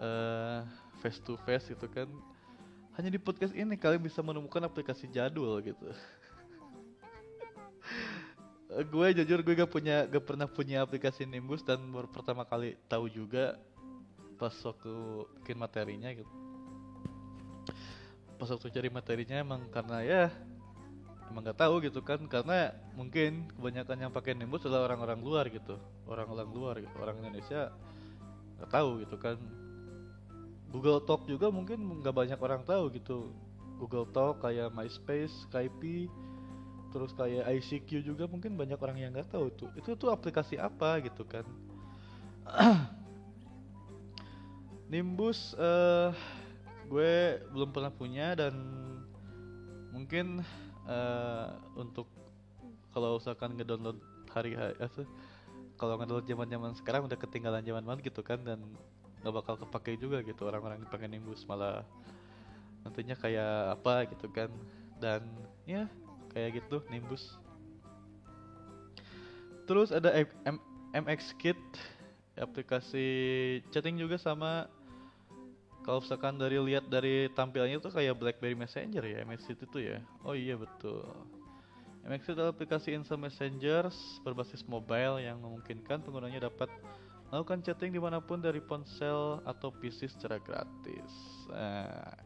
uh, 0.00 0.64
face 1.04 1.20
to 1.20 1.36
face 1.44 1.68
gitu 1.68 1.86
kan. 1.86 2.08
Hanya 2.98 3.12
di 3.12 3.20
podcast 3.20 3.54
ini 3.54 3.78
kalian 3.78 4.02
bisa 4.02 4.20
menemukan 4.20 4.60
aplikasi 4.66 5.06
jadul 5.08 5.60
gitu. 5.62 5.88
Gue 8.70 9.10
jujur 9.14 9.42
gue 9.42 9.54
gak 9.58 9.70
punya 9.70 10.06
gak 10.06 10.24
pernah 10.26 10.46
punya 10.46 10.82
aplikasi 10.86 11.26
Nimbus 11.26 11.66
dan 11.66 11.82
baru 11.90 12.06
pertama 12.06 12.46
kali 12.46 12.78
tahu 12.86 13.10
juga 13.10 13.58
pas 14.38 14.54
waktu 14.62 14.94
bikin 15.42 15.58
materinya 15.58 16.10
gitu. 16.14 16.34
Pas 18.38 18.48
waktu 18.48 18.68
cari 18.72 18.88
materinya 18.88 19.36
emang 19.42 19.66
karena 19.74 19.96
ya 20.06 20.24
emang 21.30 21.46
gak 21.50 21.58
tahu 21.62 21.82
gitu 21.82 21.98
kan. 22.04 22.20
Karena 22.30 22.74
mungkin 22.94 23.50
kebanyakan 23.58 23.96
yang 24.06 24.12
pakai 24.12 24.38
Nimbus 24.38 24.66
adalah 24.66 24.92
orang-orang 24.92 25.20
luar 25.24 25.44
gitu. 25.50 25.74
Orang-orang 26.06 26.48
luar 26.52 26.74
gitu. 26.78 26.94
Orang 27.00 27.16
Indonesia 27.22 27.74
gak 28.60 28.70
tahu 28.70 29.02
gitu 29.02 29.16
kan 29.16 29.40
Google 30.70 31.02
Talk 31.02 31.26
juga 31.26 31.50
mungkin 31.50 32.00
nggak 32.02 32.14
banyak 32.14 32.38
orang 32.38 32.62
tahu 32.62 32.94
gitu. 32.94 33.34
Google 33.78 34.06
Talk 34.12 34.44
kayak 34.44 34.70
MySpace, 34.76 35.32
Skype, 35.48 36.10
terus 36.90 37.10
kayak 37.14 37.46
ICQ 37.48 38.02
juga 38.02 38.24
mungkin 38.26 38.54
banyak 38.58 38.76
orang 38.78 38.98
yang 38.98 39.10
nggak 39.14 39.30
tahu 39.30 39.48
itu 39.50 39.66
itu 39.78 39.90
tuh 39.94 40.10
aplikasi 40.10 40.58
apa 40.58 41.00
gitu 41.02 41.22
kan? 41.26 41.46
Nimbus 44.90 45.54
uh, 45.54 46.10
gue 46.90 47.38
belum 47.54 47.70
pernah 47.70 47.94
punya 47.94 48.34
dan 48.34 48.54
mungkin 49.94 50.42
uh, 50.90 51.54
untuk 51.78 52.10
kalau 52.90 53.22
usahakan 53.22 53.54
ngedownload 53.54 53.98
hari 54.34 54.58
hari 54.58 54.74
eh, 54.82 55.06
kalau 55.78 55.94
ngedownload 55.94 56.26
zaman 56.26 56.48
zaman 56.50 56.72
sekarang 56.74 57.06
udah 57.06 57.18
ketinggalan 57.18 57.62
zaman 57.62 57.86
banget 57.86 58.10
gitu 58.10 58.26
kan 58.26 58.42
dan 58.42 58.58
nggak 59.20 59.34
bakal 59.34 59.54
kepake 59.60 60.00
juga 60.00 60.24
gitu. 60.24 60.48
Orang-orang 60.48 60.80
yang 60.80 60.90
pengen 60.90 61.16
nimbus 61.16 61.44
malah 61.44 61.84
nantinya 62.84 63.16
kayak 63.16 63.76
apa 63.80 64.08
gitu 64.12 64.26
kan. 64.32 64.50
Dan 65.00 65.24
ya 65.64 65.88
kayak 66.32 66.64
gitu 66.64 66.80
nimbus. 66.88 67.36
Terus 69.68 69.94
ada 69.94 70.10
M 70.44 70.56
MX 70.90 71.38
Kit 71.38 71.60
aplikasi 72.34 73.06
chatting 73.70 74.00
juga 74.00 74.18
sama. 74.18 74.66
Kalau 75.80 76.04
misalkan 76.04 76.36
dari 76.36 76.60
lihat 76.60 76.92
dari 76.92 77.32
tampilannya 77.32 77.80
tuh 77.80 77.88
kayak 77.88 78.18
BlackBerry 78.20 78.52
Messenger 78.52 79.00
ya 79.00 79.24
MX 79.24 79.40
Kit 79.48 79.60
itu 79.64 79.78
ya. 79.80 79.98
Oh 80.24 80.36
iya 80.36 80.56
betul. 80.58 81.04
MX 82.04 82.20
Kit 82.26 82.34
adalah 82.36 82.52
aplikasi 82.52 82.96
instant 82.96 83.20
messenger 83.20 83.92
berbasis 84.24 84.64
mobile 84.64 85.20
yang 85.20 85.40
memungkinkan 85.40 86.00
penggunanya 86.00 86.48
dapat 86.48 86.68
Lakukan 87.30 87.62
chatting 87.62 87.94
di 87.94 88.02
mana 88.02 88.18
pun 88.18 88.42
dari 88.42 88.58
ponsel 88.58 89.38
atau 89.46 89.70
PC 89.70 90.10
secara 90.10 90.42
gratis. 90.42 91.10
Nah, 91.46 92.18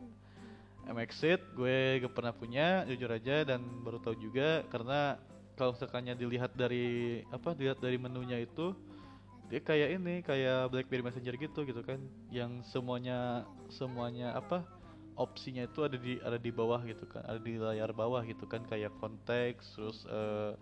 MXit 0.88 1.40
gue 1.56 2.00
gak 2.00 2.12
pernah 2.12 2.32
punya, 2.32 2.88
jujur 2.88 3.08
aja 3.12 3.44
dan 3.44 3.60
baru 3.84 4.00
tahu 4.00 4.16
juga 4.16 4.64
karena 4.68 5.16
kalau 5.56 5.72
misalkannya 5.72 6.18
dilihat 6.18 6.52
dari 6.56 7.22
apa 7.30 7.54
dilihat 7.54 7.78
dari 7.78 7.96
menunya 7.96 8.42
itu 8.42 8.74
dia 9.48 9.60
kayak 9.60 10.00
ini 10.00 10.14
kayak 10.24 10.72
BlackBerry 10.72 11.04
Messenger 11.04 11.34
gitu 11.36 11.60
gitu 11.68 11.82
kan 11.84 12.00
yang 12.32 12.64
semuanya 12.66 13.44
semuanya 13.70 14.34
apa 14.34 14.64
opsinya 15.14 15.62
itu 15.62 15.84
ada 15.86 15.94
di 15.94 16.18
ada 16.18 16.40
di 16.40 16.50
bawah 16.50 16.82
gitu 16.82 17.06
kan 17.06 17.22
ada 17.22 17.38
di 17.38 17.54
layar 17.54 17.94
bawah 17.94 18.24
gitu 18.26 18.50
kan 18.50 18.66
kayak 18.66 18.90
konteks 18.98 19.78
terus 19.78 20.02
uh, 20.10 20.58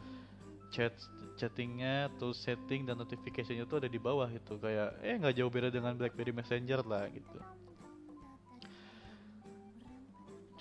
chat 0.72 0.96
chattingnya 1.36 2.08
tuh 2.16 2.32
setting 2.32 2.88
dan 2.88 2.96
notificationnya 2.96 3.68
tuh 3.68 3.84
ada 3.84 3.88
di 3.92 4.00
bawah 4.00 4.28
itu 4.28 4.56
kayak 4.56 4.98
eh 5.04 5.14
nggak 5.20 5.36
jauh 5.36 5.52
beda 5.52 5.68
dengan 5.68 5.94
BlackBerry 5.94 6.32
Messenger 6.32 6.80
lah 6.82 7.06
gitu. 7.12 7.38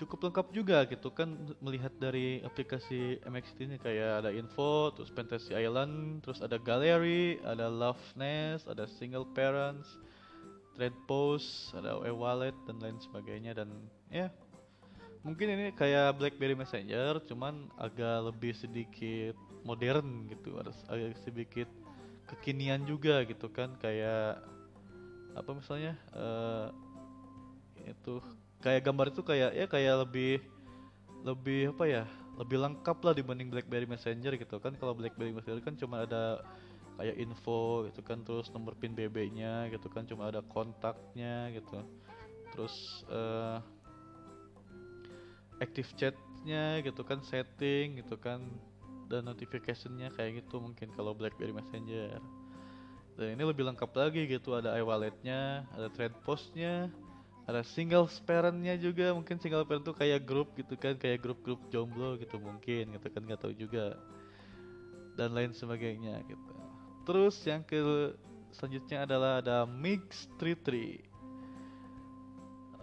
Cukup 0.02 0.20
lengkap 0.26 0.48
juga 0.50 0.82
gitu 0.90 1.14
kan 1.14 1.30
melihat 1.62 1.94
dari 2.02 2.42
aplikasi 2.42 3.22
MXT 3.22 3.58
ini. 3.70 3.78
Kayak 3.78 4.26
ada 4.26 4.30
info 4.34 4.90
terus 4.98 5.14
Fantasy 5.14 5.54
Island 5.54 6.26
terus 6.26 6.42
ada 6.42 6.58
gallery 6.58 7.38
ada 7.46 7.70
Love 7.70 8.02
Nest 8.18 8.66
ada 8.66 8.90
single 8.90 9.30
parents 9.38 10.02
trade 10.74 10.98
post 11.06 11.78
ada 11.78 12.02
e-wallet 12.10 12.58
dan 12.66 12.82
lain 12.82 12.98
sebagainya. 12.98 13.54
Dan 13.54 13.70
ya 14.10 14.34
mungkin 15.22 15.54
ini 15.54 15.70
kayak 15.78 16.18
BlackBerry 16.18 16.58
Messenger 16.58 17.22
cuman 17.30 17.70
agak 17.78 18.34
lebih 18.34 18.58
sedikit 18.58 19.38
modern 19.62 20.30
gitu 20.30 20.58
harus 20.58 20.78
agak 20.90 21.18
sedikit 21.22 21.70
kekinian 22.30 22.88
juga 22.88 23.22
gitu 23.28 23.52
kan 23.52 23.76
kayak 23.78 24.42
apa 25.32 25.50
misalnya 25.52 25.96
uh, 26.16 26.72
itu 27.84 28.20
kayak 28.62 28.86
gambar 28.86 29.10
itu 29.12 29.22
kayak 29.26 29.52
ya 29.58 29.66
kayak 29.66 29.96
lebih 30.08 30.44
lebih 31.22 31.74
apa 31.74 31.86
ya 31.86 32.04
lebih 32.40 32.58
lengkap 32.58 32.98
lah 33.04 33.14
dibanding 33.14 33.52
BlackBerry 33.52 33.86
Messenger 33.86 34.34
gitu 34.40 34.58
kan. 34.58 34.74
Kalau 34.80 34.96
BlackBerry 34.96 35.36
Messenger 35.36 35.62
kan 35.62 35.76
cuma 35.76 36.08
ada 36.08 36.42
kayak 36.98 37.18
info 37.18 37.90
gitu 37.90 38.02
kan 38.06 38.22
terus 38.22 38.54
nomor 38.54 38.78
pin 38.78 38.94
BB-nya 38.94 39.70
gitu 39.74 39.90
kan 39.90 40.06
cuma 40.08 40.32
ada 40.32 40.42
kontaknya 40.46 41.52
gitu. 41.54 41.84
Terus 42.56 43.06
uh, 43.12 43.60
active 45.62 45.90
chatnya 45.94 46.82
gitu 46.82 47.06
kan 47.06 47.22
setting 47.22 48.02
gitu 48.02 48.18
kan 48.18 48.42
dan 49.12 49.28
notificationnya 49.28 50.08
kayak 50.16 50.46
gitu 50.46 50.64
mungkin 50.64 50.88
kalau 50.96 51.12
BlackBerry 51.12 51.52
Messenger. 51.52 52.24
Dan 53.20 53.36
ini 53.36 53.44
lebih 53.44 53.68
lengkap 53.68 53.92
lagi 53.92 54.24
gitu 54.24 54.56
ada 54.56 54.80
iWalletnya 54.80 55.68
ada 55.76 55.92
trend 55.92 56.16
postnya 56.24 56.88
ada 57.44 57.62
single 57.68 58.08
parentnya 58.24 58.80
juga. 58.80 59.12
Mungkin 59.12 59.36
single 59.44 59.68
parent 59.68 59.84
tuh 59.84 59.92
kayak 59.92 60.24
grup 60.24 60.56
gitu 60.56 60.80
kan 60.80 60.96
kayak 60.96 61.20
grup-grup 61.20 61.60
jomblo 61.68 62.16
gitu 62.16 62.40
mungkin 62.40 62.96
gitu 62.96 63.08
kan 63.12 63.22
nggak 63.28 63.42
tahu 63.44 63.54
juga. 63.54 64.00
Dan 65.20 65.36
lain 65.36 65.52
sebagainya 65.52 66.24
gitu. 66.32 66.56
Terus 67.04 67.36
yang 67.44 67.68
ke 67.68 68.16
selanjutnya 68.56 69.04
adalah 69.04 69.44
ada 69.44 69.68
Mix 69.68 70.32
33 70.40 71.12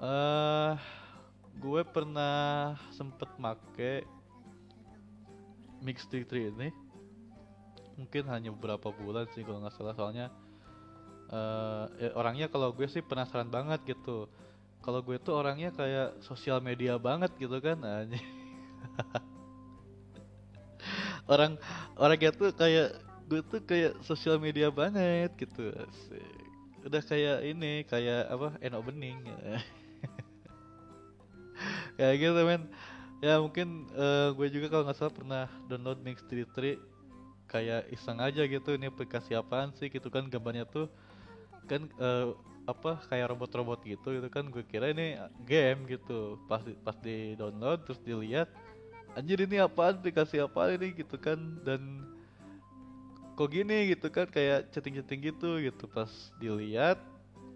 uh, 0.03 0.75
gue 1.59 1.83
pernah 1.91 2.79
sempet 2.95 3.31
make 3.39 4.07
Mix 5.83 6.07
33 6.11 6.55
ini. 6.55 6.69
Mungkin 7.99 8.31
hanya 8.31 8.55
beberapa 8.55 8.95
bulan 8.95 9.27
sih 9.35 9.43
kalau 9.43 9.63
nggak 9.63 9.75
salah. 9.75 9.95
Soalnya 9.95 10.27
uh, 11.35 11.91
ya 11.99 12.11
orangnya 12.15 12.47
kalau 12.51 12.71
gue 12.71 12.87
sih 12.87 13.03
penasaran 13.03 13.51
banget 13.51 13.83
gitu. 13.87 14.31
Kalau 14.79 15.03
gue 15.03 15.19
tuh 15.19 15.35
orangnya 15.35 15.75
kayak 15.75 16.23
sosial 16.23 16.63
media 16.63 16.97
banget 16.97 17.35
gitu 17.35 17.59
kan 17.59 17.83
aja 17.83 18.15
orang 21.33 21.59
orangnya 21.99 22.31
tuh 22.33 22.55
kayak 22.55 22.95
gue 23.29 23.41
tuh 23.45 23.61
kayak 23.61 24.01
sosial 24.01 24.41
media 24.41 24.73
banget 24.73 25.29
gitu 25.37 25.69
Asik. 25.77 26.25
udah 26.89 27.03
kayak 27.05 27.39
ini 27.45 27.85
kayak 27.85 28.31
apa 28.33 28.57
eno 28.65 28.81
bening. 28.81 29.21
Kayak 31.99 32.15
gitu 32.23 32.41
men 32.47 32.71
ya 33.19 33.43
mungkin 33.43 33.91
uh, 33.99 34.31
gue 34.35 34.47
juga 34.51 34.67
kalau 34.71 34.85
nggak 34.87 34.99
salah 34.99 35.15
pernah 35.15 35.45
download 35.67 35.99
Mix 36.07 36.23
33 36.27 36.79
kayak 37.49 37.89
iseng 37.91 38.21
aja 38.21 38.45
gitu 38.45 38.77
ini 38.77 38.93
aplikasi 38.93 39.33
apaan 39.33 39.73
sih 39.75 39.89
gitu 39.89 40.13
kan 40.13 40.29
gambarnya 40.29 40.69
tuh 40.69 40.87
kan 41.65 41.89
uh, 41.99 42.37
apa 42.69 43.01
kayak 43.09 43.33
robot-robot 43.33 43.81
gitu 43.89 44.21
gitu 44.21 44.29
kan. 44.29 44.45
Gue 44.53 44.61
kira 44.69 44.93
ini 44.93 45.17
game 45.49 45.89
gitu 45.89 46.37
pas 46.45 46.61
pas 46.85 46.97
di 47.01 47.33
download 47.41 47.89
terus 47.89 48.01
dilihat 48.05 48.53
anjir 49.17 49.41
ini 49.41 49.57
apa 49.57 49.97
aplikasi 49.97 50.37
apa 50.45 50.77
ini? 50.77 50.93
gitu 50.93 51.17
kan. 51.17 51.41
Dan 51.65 52.05
kok 53.35 53.49
gini 53.49 53.97
gitu 53.97 54.13
kan 54.13 54.29
kayak 54.29 54.69
chatting-chatting 54.69 55.33
gitu 55.33 55.65
gitu. 55.65 55.85
Pas 55.89 56.13
dilihat 56.37 57.01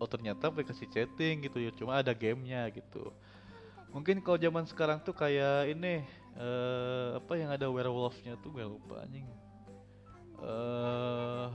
oh 0.00 0.08
ternyata 0.08 0.48
aplikasi 0.48 0.88
chatting 0.88 1.46
gitu 1.46 1.62
ya 1.62 1.70
cuma 1.76 2.02
ada 2.02 2.10
gamenya 2.10 2.66
gitu 2.74 3.14
mungkin 3.92 4.24
kalau 4.24 4.40
zaman 4.40 4.64
sekarang 4.64 4.98
tuh 5.04 5.12
kayak 5.12 5.68
ini 5.68 6.02
uh, 6.40 7.20
apa 7.20 7.32
yang 7.36 7.52
ada 7.52 7.68
werewolfnya 7.68 8.40
tuh 8.40 8.50
gue 8.52 8.64
lupa 8.64 9.04
anjing. 9.04 9.28
Uh, 10.42 11.52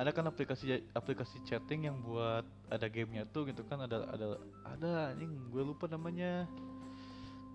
ada 0.00 0.16
kan 0.16 0.24
aplikasi 0.24 0.80
aplikasi 0.96 1.36
chatting 1.44 1.90
yang 1.90 2.00
buat 2.00 2.46
ada 2.72 2.88
gamenya 2.88 3.28
tuh 3.28 3.52
gitu 3.52 3.60
kan 3.68 3.84
ada 3.84 4.08
ada 4.08 4.26
ada 4.64 4.90
anjing 5.12 5.34
gue 5.50 5.62
lupa 5.66 5.90
namanya. 5.90 6.48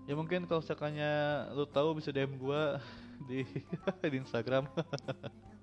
Ya 0.06 0.14
mungkin 0.14 0.46
kalau 0.46 0.62
sekanya 0.62 1.44
lu 1.50 1.66
tahu 1.66 1.98
bisa 1.98 2.14
DM 2.14 2.38
gue 2.38 2.62
di 3.26 3.42
di 4.12 4.16
Instagram 4.22 4.70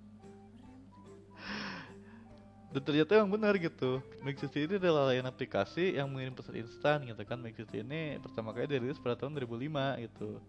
dan 2.73 2.81
ternyata 2.81 3.21
yang 3.21 3.29
benar 3.29 3.53
gitu 3.61 4.01
Mixity 4.25 4.65
ini 4.65 4.75
adalah 4.81 5.13
layanan 5.13 5.29
aplikasi 5.29 5.93
yang 5.93 6.09
mengirim 6.09 6.33
pesan 6.33 6.57
instan 6.57 6.97
gitu 7.05 7.21
kan 7.21 7.37
Mixity 7.37 7.85
ini 7.85 8.17
pertama 8.17 8.49
kali 8.49 8.65
dirilis 8.65 8.97
pada 8.97 9.13
tahun 9.13 9.37
2005 9.37 10.03
gitu 10.09 10.41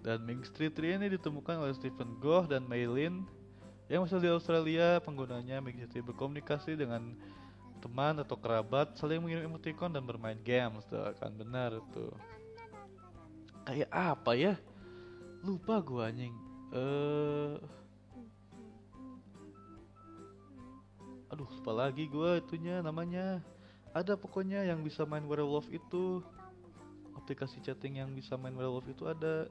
dan 0.00 0.24
Mix33 0.24 0.96
ini 0.96 1.06
ditemukan 1.20 1.60
oleh 1.60 1.74
Stephen 1.76 2.16
Goh 2.22 2.48
dan 2.48 2.64
Maylin 2.64 3.28
yang 3.88 4.04
masih 4.04 4.20
di 4.20 4.28
Australia, 4.28 5.00
penggunanya 5.00 5.64
Mixity 5.64 6.04
berkomunikasi 6.04 6.76
dengan 6.76 7.16
teman 7.80 8.20
atau 8.20 8.36
kerabat, 8.36 8.92
saling 9.00 9.24
mengirim 9.24 9.48
emoticon 9.48 9.88
dan 9.88 10.04
bermain 10.04 10.36
games. 10.44 10.84
Tuh 10.92 11.16
kan 11.16 11.32
benar 11.32 11.80
tuh. 11.96 12.12
Kayak 13.64 13.88
apa 13.88 14.32
ya? 14.36 14.54
Lupa 15.40 15.80
gua 15.80 16.12
anjing. 16.12 16.36
Eh 16.76 17.56
Aduh, 21.28 21.48
lupa 21.48 21.72
lagi 21.72 22.08
gua 22.08 22.40
itunya 22.40 22.80
namanya. 22.80 23.44
Ada 23.92 24.16
pokoknya 24.16 24.64
yang 24.64 24.84
bisa 24.84 25.04
main 25.04 25.24
werewolf 25.24 25.68
itu. 25.72 26.24
Aplikasi 27.16 27.60
chatting 27.60 28.00
yang 28.00 28.10
bisa 28.16 28.36
main 28.36 28.54
werewolf 28.56 28.88
itu 28.88 29.04
ada. 29.04 29.48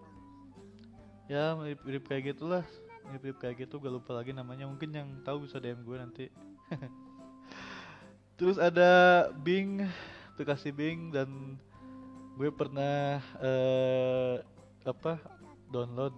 Ya, 1.27 1.53
mirip-mirip 1.59 2.07
kayak 2.07 2.23
gitulah 2.35 2.63
mirip 3.11 3.39
kayak 3.39 3.67
gitu 3.67 3.79
gak 3.79 3.93
lupa 3.93 4.11
lagi 4.19 4.35
namanya 4.35 4.67
mungkin 4.67 4.91
yang 4.91 5.07
tahu 5.23 5.47
bisa 5.47 5.63
DM 5.63 5.79
gue 5.87 5.97
nanti 5.97 6.25
terus 8.37 8.59
ada 8.59 9.23
Bing 9.31 9.87
aplikasi 10.35 10.75
Bing 10.75 11.15
dan 11.15 11.55
gue 12.37 12.49
pernah 12.53 13.23
uh, 13.41 14.43
apa 14.83 15.17
download 15.71 16.13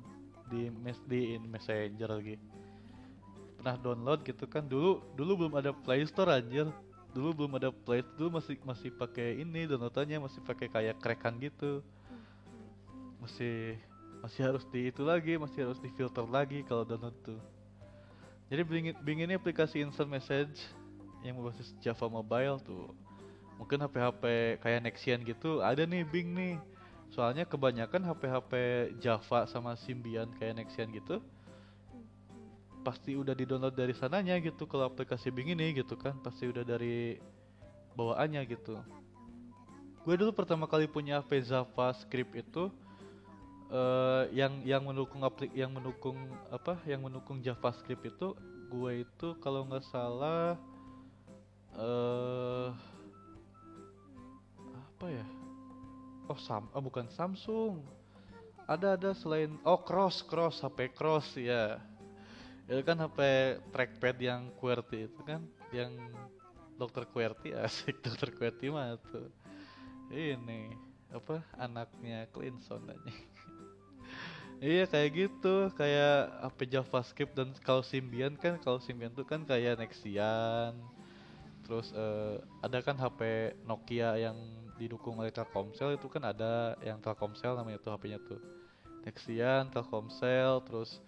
di 0.49 0.67
mes 0.73 0.97
di 1.05 1.37
messenger 1.39 2.09
lagi 2.09 2.35
pernah 3.59 3.75
download 3.75 4.23
gitu 4.23 4.47
kan. 4.47 4.63
Dulu 4.63 5.03
dulu 5.19 5.45
belum 5.45 5.53
ada 5.59 5.75
Play 5.75 6.07
Store 6.07 6.31
anjir. 6.31 6.71
Dulu 7.11 7.43
belum 7.43 7.59
ada 7.59 7.69
Play 7.75 7.99
dulu 8.15 8.39
masih 8.39 8.55
masih 8.63 8.89
pakai 8.95 9.43
ini 9.43 9.67
downloadannya 9.67 10.23
masih 10.23 10.39
pakai 10.47 10.71
kayak 10.71 10.95
krekan 11.03 11.35
gitu. 11.43 11.83
Masih 13.19 13.75
masih 14.23 14.41
harus 14.47 14.63
di 14.71 14.87
itu 14.87 15.03
lagi 15.03 15.35
masih 15.35 15.67
harus 15.67 15.79
di 15.83 15.91
filter 15.91 16.23
lagi 16.23 16.63
kalau 16.63 16.87
download 16.87 17.15
tuh. 17.21 17.39
Jadi 18.47 18.63
Bing 19.03 19.19
ini 19.21 19.35
aplikasi 19.35 19.83
instant 19.83 20.09
message 20.09 20.63
yang 21.21 21.35
berbasis 21.37 21.75
Java 21.83 22.07
Mobile 22.07 22.57
tuh. 22.63 22.89
Mungkin 23.59 23.83
HP-HP 23.83 24.23
kayak 24.63 24.81
Nexian 24.87 25.19
gitu 25.27 25.59
ada 25.59 25.83
nih 25.83 26.07
Bing 26.07 26.31
nih. 26.31 26.55
Soalnya 27.11 27.43
kebanyakan 27.43 28.07
HP-HP 28.07 28.53
Java 29.03 29.43
sama 29.45 29.75
Symbian 29.75 30.31
kayak 30.39 30.63
Nexian 30.63 30.89
gitu 30.95 31.19
pasti 32.79 33.15
udah 33.15 33.35
di 33.35 33.43
download 33.43 33.75
dari 33.75 33.91
sananya 33.91 34.39
gitu 34.39 34.63
kalau 34.63 34.87
aplikasi 34.87 35.29
Bing 35.29 35.51
ini 35.51 35.75
gitu 35.75 35.99
kan 35.99 36.15
pasti 36.23 36.47
udah 36.47 36.63
dari 36.63 37.19
bawaannya 37.93 38.41
gitu. 38.47 38.79
Gue 40.07 40.15
dulu 40.15 40.31
pertama 40.31 40.63
kali 40.65 40.87
punya 40.87 41.19
HP 41.19 41.43
JavaScript 41.43 42.33
itu 42.39 42.71
uh, 43.69 44.23
yang 44.31 44.63
yang 44.63 44.81
mendukung 44.87 45.21
aplik 45.27 45.51
yang 45.51 45.75
mendukung 45.75 46.15
apa 46.49 46.79
yang 46.87 47.03
mendukung 47.03 47.43
JavaScript 47.43 48.07
itu 48.07 48.27
gue 48.71 48.91
itu 49.03 49.27
kalau 49.43 49.67
nggak 49.67 49.83
salah 49.91 50.55
uh, 51.75 52.71
apa 54.95 55.05
ya? 55.11 55.25
Oh 56.31 56.39
sam 56.39 56.71
oh 56.71 56.81
bukan 56.81 57.11
Samsung. 57.11 57.83
Ada 58.69 58.95
ada 58.95 59.11
selain 59.17 59.57
oh 59.65 59.81
cross 59.81 60.23
cross 60.23 60.61
HP 60.63 60.93
cross 60.95 61.35
ya 61.35 61.81
itu 62.69 62.81
kan 62.85 62.97
HP 63.01 63.19
trackpad 63.73 64.17
yang 64.21 64.41
QWERTY 64.61 65.09
itu 65.09 65.21
kan 65.25 65.41
yang 65.73 65.89
dokter 66.77 67.09
QWERTY 67.09 67.57
asik 67.65 67.97
dokter 68.05 68.29
QWERTY 68.29 68.69
mah 68.69 68.95
tuh 69.09 69.33
ini 70.13 70.77
apa 71.09 71.41
anaknya 71.57 72.29
Clinton 72.29 72.85
aja 72.93 73.13
Iya 74.59 74.91
kayak 74.91 75.09
gitu, 75.15 75.71
kayak 75.71 76.35
HP 76.43 76.59
JavaScript 76.67 77.31
dan 77.31 77.55
kalau 77.63 77.79
Symbian 77.79 78.35
kan 78.35 78.59
kalau 78.59 78.83
Symbian 78.83 79.15
tuh 79.15 79.23
kan 79.23 79.47
kayak 79.47 79.79
Nexian. 79.79 80.75
Terus 81.63 81.95
uh, 81.95 82.43
ada 82.59 82.83
kan 82.83 82.99
HP 82.99 83.55
Nokia 83.63 84.19
yang 84.19 84.35
didukung 84.75 85.15
oleh 85.15 85.31
Telkomsel 85.31 85.95
itu 85.95 86.11
kan 86.11 86.27
ada 86.27 86.75
yang 86.83 86.99
Telkomsel 86.99 87.55
namanya 87.55 87.79
tuh 87.79 87.95
HP-nya 87.95 88.19
tuh. 88.19 88.43
Nexian, 89.07 89.71
Telkomsel, 89.71 90.59
terus 90.67 90.99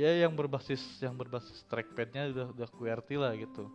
ya 0.00 0.24
yang 0.24 0.32
berbasis 0.32 0.80
yang 1.04 1.12
berbasis 1.12 1.60
trackpadnya 1.68 2.32
udah 2.32 2.46
udah 2.56 2.68
QWERTY 2.72 3.16
lah 3.20 3.36
gitu. 3.36 3.68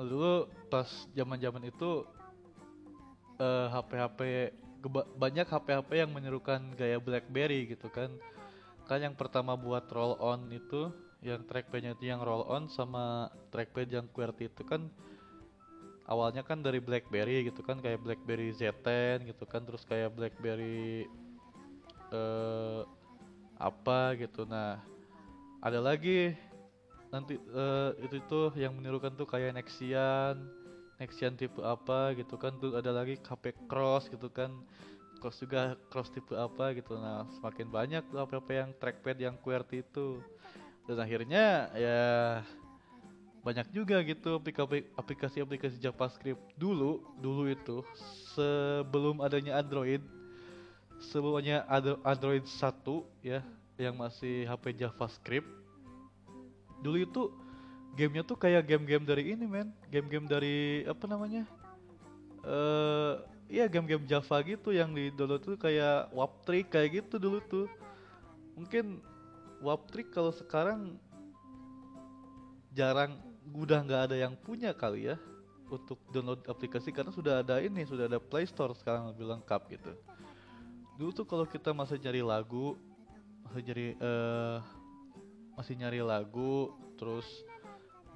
Nah, 0.00 0.04
dulu 0.08 0.48
pas 0.72 0.88
zaman-zaman 1.12 1.68
itu 1.68 2.08
uh, 3.36 3.44
eh, 3.44 3.66
HP-HP 3.68 4.20
banyak 5.18 5.44
HP-HP 5.44 5.90
yang 6.06 6.10
menyerukan 6.14 6.62
gaya 6.78 7.02
BlackBerry 7.02 7.66
gitu 7.74 7.90
kan 7.90 8.14
kan 8.86 9.02
yang 9.04 9.12
pertama 9.12 9.58
buat 9.58 9.84
roll 9.90 10.16
on 10.22 10.48
itu 10.54 10.88
yang 11.20 11.42
trackpadnya 11.44 11.98
itu 11.98 12.08
yang 12.08 12.22
roll 12.22 12.46
on 12.46 12.70
sama 12.70 13.28
trackpad 13.50 13.90
yang 13.90 14.06
QWERTY 14.08 14.48
itu 14.48 14.62
kan 14.62 14.86
awalnya 16.08 16.46
kan 16.46 16.62
dari 16.62 16.78
BlackBerry 16.78 17.50
gitu 17.50 17.60
kan 17.66 17.82
kayak 17.82 18.00
BlackBerry 18.00 18.54
Z10 18.54 19.28
gitu 19.28 19.44
kan 19.44 19.66
terus 19.66 19.82
kayak 19.84 20.14
BlackBerry 20.14 21.04
eh 22.08 22.80
apa 23.58 24.14
gitu. 24.16 24.46
Nah 24.46 24.78
ada 25.58 25.82
lagi. 25.82 26.32
Nanti 27.10 27.36
eh, 27.36 27.90
itu 28.04 28.22
tuh 28.30 28.54
yang 28.54 28.76
menirukan 28.76 29.12
tuh 29.16 29.24
kayak 29.24 29.56
Nexian 29.56 30.38
Nexian 30.98 31.34
tipe 31.38 31.62
apa 31.62 32.14
gitu 32.14 32.38
kan. 32.38 32.54
Tuh 32.58 32.78
ada 32.78 32.94
lagi 32.94 33.18
HP 33.18 33.54
Cross 33.66 34.10
gitu 34.10 34.30
kan. 34.30 34.54
Cross 35.18 35.42
juga 35.42 35.74
Cross 35.90 36.14
tipe 36.14 36.34
apa 36.38 36.74
gitu. 36.74 36.98
Nah 36.98 37.26
semakin 37.38 37.66
banyak 37.68 38.02
tuh 38.10 38.22
apa-apa 38.22 38.50
yang 38.54 38.70
trackpad 38.78 39.16
yang 39.18 39.34
QWERTY 39.38 39.82
itu. 39.82 40.22
Dan 40.88 40.96
akhirnya 41.04 41.68
ya 41.76 42.00
banyak 43.42 43.70
juga 43.72 44.02
gitu 44.02 44.36
aplikasi- 44.36 44.88
aplikasi-aplikasi 44.98 45.78
JavaScript 45.78 46.42
dulu 46.58 47.00
dulu 47.22 47.48
itu 47.48 47.80
sebelum 48.34 49.22
adanya 49.22 49.56
Android 49.62 50.02
sebelumnya 50.98 51.62
Android 52.02 52.44
1 52.44 52.82
ya 53.22 53.40
yang 53.78 53.94
masih 53.94 54.46
HP 54.46 54.74
JavaScript. 54.74 55.48
Dulu 56.82 56.98
itu 56.98 57.22
gamenya 57.94 58.22
tuh 58.26 58.38
kayak 58.38 58.66
game-game 58.66 59.06
dari 59.06 59.34
ini 59.34 59.46
men. 59.46 59.70
Game-game 59.90 60.26
dari 60.26 60.82
apa 60.86 61.04
namanya? 61.06 61.46
Eh 62.42 63.14
iya 63.48 63.64
game-game 63.64 64.04
Java 64.04 64.44
gitu 64.44 64.70
yang 64.76 64.92
di 64.92 65.08
download 65.14 65.40
tuh 65.40 65.56
kayak 65.56 66.12
Waptrick 66.12 66.68
kayak 66.70 67.02
gitu 67.04 67.16
dulu 67.16 67.38
tuh. 67.46 67.66
Mungkin 68.58 69.02
Waptrick 69.62 70.10
kalau 70.14 70.30
sekarang 70.34 70.98
jarang 72.74 73.18
udah 73.48 73.80
nggak 73.82 74.02
ada 74.12 74.16
yang 74.18 74.36
punya 74.36 74.70
kali 74.76 75.10
ya 75.10 75.16
untuk 75.72 75.98
download 76.12 76.44
aplikasi 76.46 76.92
karena 76.92 77.12
sudah 77.12 77.40
ada 77.40 77.60
ini 77.60 77.84
sudah 77.84 78.06
ada 78.08 78.20
Play 78.20 78.44
Store 78.44 78.72
sekarang 78.76 79.12
lebih 79.12 79.28
lengkap 79.34 79.60
gitu 79.72 79.92
dulu 80.98 81.10
tuh 81.14 81.26
kalau 81.30 81.46
kita 81.46 81.70
masih 81.70 81.96
nyari 82.02 82.26
lagu 82.26 82.74
masih 83.46 83.62
nyari 83.70 83.86
eh 83.94 84.58
masih 85.54 85.74
nyari 85.78 86.02
lagu 86.02 86.74
terus 86.98 87.26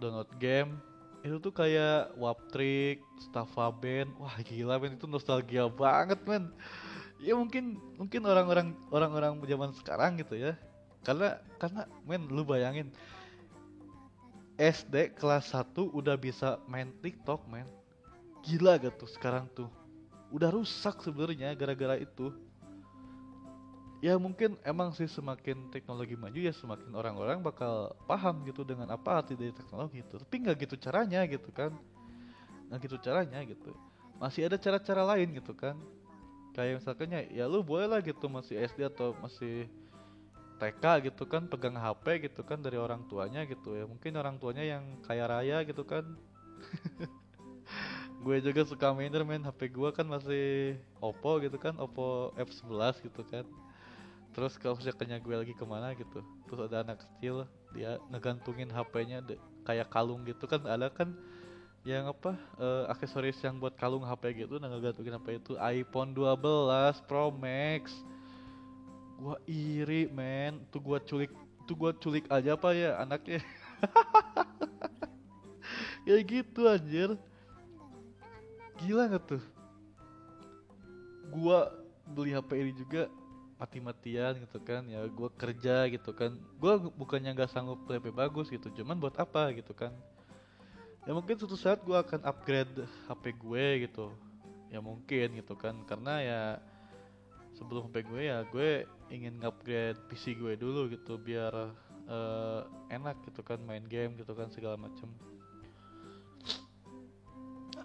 download 0.02 0.28
game 0.42 0.74
itu 1.22 1.38
tuh 1.38 1.54
kayak 1.54 2.10
Waptrick, 2.18 2.98
Staffa 3.22 3.70
Band, 3.70 4.10
wah 4.18 4.34
gila 4.42 4.82
men 4.82 4.98
itu 4.98 5.06
nostalgia 5.06 5.70
banget 5.70 6.18
men. 6.26 6.50
Ya 7.22 7.38
mungkin 7.38 7.78
mungkin 7.94 8.26
orang-orang 8.26 8.74
orang-orang 8.90 9.38
zaman 9.46 9.70
sekarang 9.78 10.18
gitu 10.18 10.34
ya. 10.34 10.58
Karena 11.06 11.38
karena 11.62 11.86
men 12.02 12.26
lu 12.26 12.42
bayangin 12.42 12.90
SD 14.58 15.14
kelas 15.14 15.54
1 15.54 15.70
udah 15.94 16.18
bisa 16.18 16.58
main 16.66 16.90
TikTok 16.98 17.46
men. 17.46 17.70
Gila 18.42 18.74
gak 18.82 18.98
tuh 18.98 19.06
sekarang 19.06 19.46
tuh. 19.54 19.70
Udah 20.34 20.50
rusak 20.50 20.98
sebenarnya 21.06 21.54
gara-gara 21.54 22.02
itu. 22.02 22.34
Ya 24.02 24.18
mungkin 24.18 24.58
emang 24.66 24.90
sih 24.90 25.06
semakin 25.06 25.70
teknologi 25.70 26.18
maju 26.18 26.34
ya 26.34 26.50
semakin 26.50 26.90
orang-orang 26.90 27.38
bakal 27.38 27.94
paham 28.10 28.42
gitu 28.42 28.66
dengan 28.66 28.90
apa 28.90 29.22
arti 29.22 29.38
dari 29.38 29.54
teknologi 29.54 30.02
itu. 30.02 30.18
Tapi 30.18 30.34
nggak 30.42 30.56
gitu 30.66 30.74
caranya 30.74 31.22
gitu 31.30 31.54
kan. 31.54 31.70
Nggak 32.66 32.90
gitu 32.90 32.96
caranya 32.98 33.38
gitu. 33.46 33.70
Masih 34.18 34.50
ada 34.50 34.58
cara-cara 34.58 35.06
lain 35.14 35.38
gitu 35.38 35.54
kan. 35.54 35.78
Kayak 36.50 36.82
misalkan 36.82 37.14
ya, 37.14 37.22
ya 37.30 37.44
lu 37.46 37.62
boleh 37.62 37.86
lah 37.86 38.02
gitu 38.02 38.26
masih 38.26 38.58
SD 38.66 38.90
atau 38.90 39.14
masih 39.22 39.70
TK 40.58 40.84
gitu 41.06 41.22
kan 41.22 41.46
pegang 41.46 41.78
HP 41.78 42.26
gitu 42.26 42.42
kan 42.42 42.58
dari 42.58 42.82
orang 42.82 43.06
tuanya 43.06 43.46
gitu 43.46 43.78
ya. 43.78 43.86
Mungkin 43.86 44.18
orang 44.18 44.34
tuanya 44.42 44.66
yang 44.66 44.82
kaya 45.06 45.30
raya 45.30 45.62
gitu 45.62 45.86
kan. 45.86 46.02
gue 48.26 48.36
juga 48.38 48.62
suka 48.66 48.90
mainer 48.94 49.22
main 49.22 49.42
HP 49.42 49.70
gue 49.70 49.90
kan 49.94 50.06
masih 50.06 50.74
Oppo 50.98 51.38
gitu 51.42 51.58
kan 51.58 51.74
Oppo 51.78 52.30
F11 52.38 53.02
gitu 53.02 53.22
kan 53.26 53.42
terus 54.32 54.56
kalau 54.56 54.80
misalnya 54.80 55.20
gue 55.20 55.36
lagi 55.36 55.54
ke 55.54 55.64
mana 55.68 55.92
gitu 55.92 56.24
terus 56.48 56.60
ada 56.68 56.84
anak 56.84 57.04
kecil 57.04 57.44
dia 57.72 57.96
ngegantungin 58.12 58.68
HP-nya 58.68 59.24
kayak 59.64 59.88
kalung 59.88 60.22
gitu. 60.28 60.44
Kan 60.44 60.68
ada 60.68 60.92
kan 60.92 61.16
yang 61.82 62.06
apa 62.06 62.38
eh, 62.62 62.84
aksesoris 62.94 63.42
yang 63.42 63.58
buat 63.58 63.74
kalung 63.74 64.06
HP 64.06 64.46
gitu 64.46 64.62
nah 64.62 64.70
ngegantungin 64.70 65.18
HP 65.18 65.42
itu. 65.42 65.52
iPhone 65.58 66.14
12 66.14 67.08
Pro 67.08 67.32
Max. 67.32 67.90
Gua 69.18 69.40
iri 69.48 70.06
men. 70.12 70.62
Tuh 70.70 70.82
gua 70.82 71.00
culik 71.00 71.32
tuh 71.64 71.74
gua 71.74 71.90
culik 71.96 72.28
aja 72.28 72.54
apa 72.54 72.70
ya 72.76 73.00
anaknya? 73.00 73.40
Kayak 76.04 76.22
gitu 76.26 76.60
anjir. 76.66 77.10
Gila 78.82 79.08
nggak 79.08 79.24
tuh? 79.24 79.42
Gua 81.30 81.70
beli 82.02 82.34
HP 82.34 82.50
ini 82.58 82.72
juga 82.74 83.06
mati-matian 83.62 84.42
gitu 84.42 84.58
kan 84.58 84.82
ya 84.90 85.06
gua 85.06 85.30
kerja 85.30 85.86
gitu 85.86 86.10
kan. 86.10 86.34
Gua 86.58 86.82
bukannya 86.82 87.30
nggak 87.30 87.54
sanggup 87.54 87.78
beli 87.86 88.02
HP 88.02 88.06
bagus 88.10 88.50
gitu 88.50 88.66
cuman 88.82 88.98
buat 88.98 89.14
apa 89.22 89.54
gitu 89.54 89.70
kan. 89.70 89.94
Ya 91.06 91.14
mungkin 91.14 91.38
suatu 91.38 91.54
saat 91.54 91.78
gua 91.86 92.02
akan 92.02 92.26
upgrade 92.26 92.82
HP 93.06 93.38
gue 93.38 93.86
gitu. 93.86 94.10
Ya 94.74 94.82
mungkin 94.82 95.38
gitu 95.38 95.54
kan 95.54 95.78
karena 95.86 96.14
ya 96.18 96.42
sebelum 97.54 97.86
HP 97.86 98.02
gue 98.10 98.22
ya 98.26 98.42
gue 98.50 98.82
ingin 99.12 99.38
upgrade 99.46 100.00
PC 100.10 100.34
gue 100.34 100.58
dulu 100.58 100.90
gitu 100.90 101.20
biar 101.20 101.52
eh, 102.08 102.60
enak 102.90 103.20
gitu 103.30 103.44
kan 103.46 103.60
main 103.62 103.84
game 103.86 104.18
gitu 104.18 104.34
kan 104.34 104.50
segala 104.50 104.74
macem. 104.74 105.06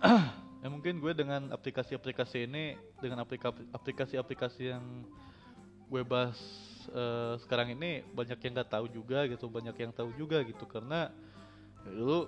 Ya 0.57 0.73
mungkin 0.73 0.97
gue 0.97 1.13
dengan 1.13 1.53
aplikasi-aplikasi 1.53 2.49
ini 2.49 2.73
dengan 2.97 3.21
aplika- 3.21 3.53
aplikasi-aplikasi 3.77 4.73
yang 4.73 5.05
gue 5.87 6.01
bahas 6.03 6.37
eh, 6.91 7.33
sekarang 7.43 7.75
ini 7.75 8.03
banyak 8.11 8.39
yang 8.39 8.53
nggak 8.59 8.71
tahu 8.71 8.85
juga 8.91 9.23
gitu 9.27 9.47
banyak 9.47 9.75
yang 9.75 9.91
tahu 9.95 10.11
juga 10.15 10.43
gitu. 10.43 10.63
Karena 10.67 11.11
ya 11.87 11.91
dulu 11.95 12.19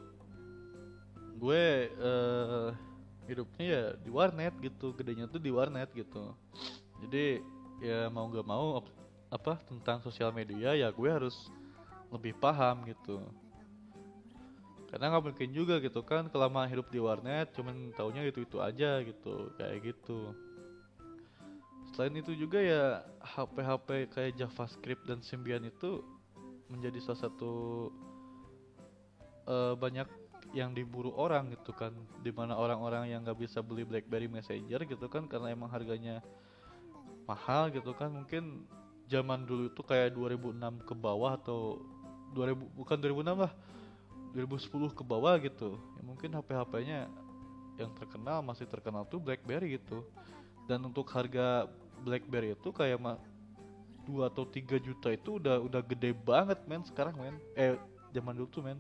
gue 1.40 1.64
eh, 1.92 2.70
hidupnya 3.30 3.66
ya 3.66 3.84
di 4.02 4.10
warnet 4.10 4.54
gitu 4.60 4.96
gedenya 4.96 5.30
tuh 5.30 5.40
di 5.40 5.52
warnet 5.52 5.92
gitu. 5.94 6.34
Jadi 7.06 7.40
ya 7.80 8.12
mau 8.12 8.28
nggak 8.28 8.48
mau 8.48 8.84
ap- 8.84 8.98
apa 9.30 9.54
tentang 9.70 10.04
sosial 10.04 10.34
media 10.34 10.76
ya 10.76 10.90
gue 10.92 11.10
harus 11.10 11.36
lebih 12.10 12.36
paham 12.42 12.84
gitu. 12.90 13.22
Karena 14.90 15.14
nggak 15.14 15.24
mungkin 15.30 15.50
juga 15.54 15.78
gitu 15.78 16.02
kan 16.02 16.26
kelamaan 16.34 16.66
hidup 16.66 16.90
di 16.90 16.98
warnet 16.98 17.54
cuman 17.54 17.94
taunya 17.94 18.26
itu 18.26 18.42
itu 18.42 18.58
aja 18.58 18.98
gitu 19.06 19.54
kayak 19.62 19.94
gitu 19.94 20.34
selain 21.94 22.16
itu 22.18 22.36
juga 22.38 22.60
ya 22.62 23.04
HP-HP 23.24 24.14
kayak 24.14 24.32
JavaScript 24.38 25.04
dan 25.10 25.20
Symbian 25.26 25.66
itu 25.66 26.02
menjadi 26.70 27.02
salah 27.02 27.30
satu 27.30 27.54
eh, 29.50 29.74
banyak 29.76 30.08
yang 30.54 30.74
diburu 30.74 31.14
orang 31.14 31.54
gitu 31.54 31.74
kan. 31.74 31.94
Di 32.22 32.34
mana 32.34 32.58
orang-orang 32.58 33.10
yang 33.10 33.26
nggak 33.26 33.40
bisa 33.42 33.62
beli 33.62 33.86
BlackBerry 33.86 34.30
Messenger 34.30 34.86
gitu 34.86 35.06
kan 35.10 35.26
karena 35.30 35.54
emang 35.54 35.70
harganya 35.70 36.22
mahal 37.30 37.70
gitu 37.74 37.94
kan. 37.94 38.14
Mungkin 38.14 38.66
zaman 39.10 39.46
dulu 39.46 39.74
itu 39.74 39.82
kayak 39.82 40.14
2006 40.14 40.86
ke 40.86 40.94
bawah 40.94 41.38
atau 41.38 41.82
2000 42.38 42.78
bukan 42.78 42.98
2006 43.02 43.46
lah 43.46 43.54
2010 44.38 44.98
ke 44.98 45.04
bawah 45.06 45.34
gitu. 45.42 45.78
Ya 45.98 46.02
mungkin 46.06 46.30
HP-HP-nya 46.38 47.10
yang 47.80 47.92
terkenal 47.96 48.44
masih 48.44 48.68
terkenal 48.68 49.08
tuh 49.08 49.24
BlackBerry 49.24 49.80
gitu 49.80 50.04
dan 50.70 50.86
untuk 50.86 51.10
harga 51.10 51.66
BlackBerry 52.06 52.54
itu 52.54 52.70
kayak 52.70 53.02
ma 53.02 53.18
2 54.06 54.30
atau 54.30 54.46
3 54.46 54.78
juta 54.78 55.10
itu 55.10 55.42
udah 55.42 55.58
udah 55.66 55.82
gede 55.82 56.14
banget 56.14 56.62
men 56.70 56.86
sekarang 56.86 57.18
men. 57.18 57.36
Eh 57.58 57.74
zaman 58.14 58.38
dulu 58.38 58.48
tuh 58.54 58.62
men. 58.62 58.78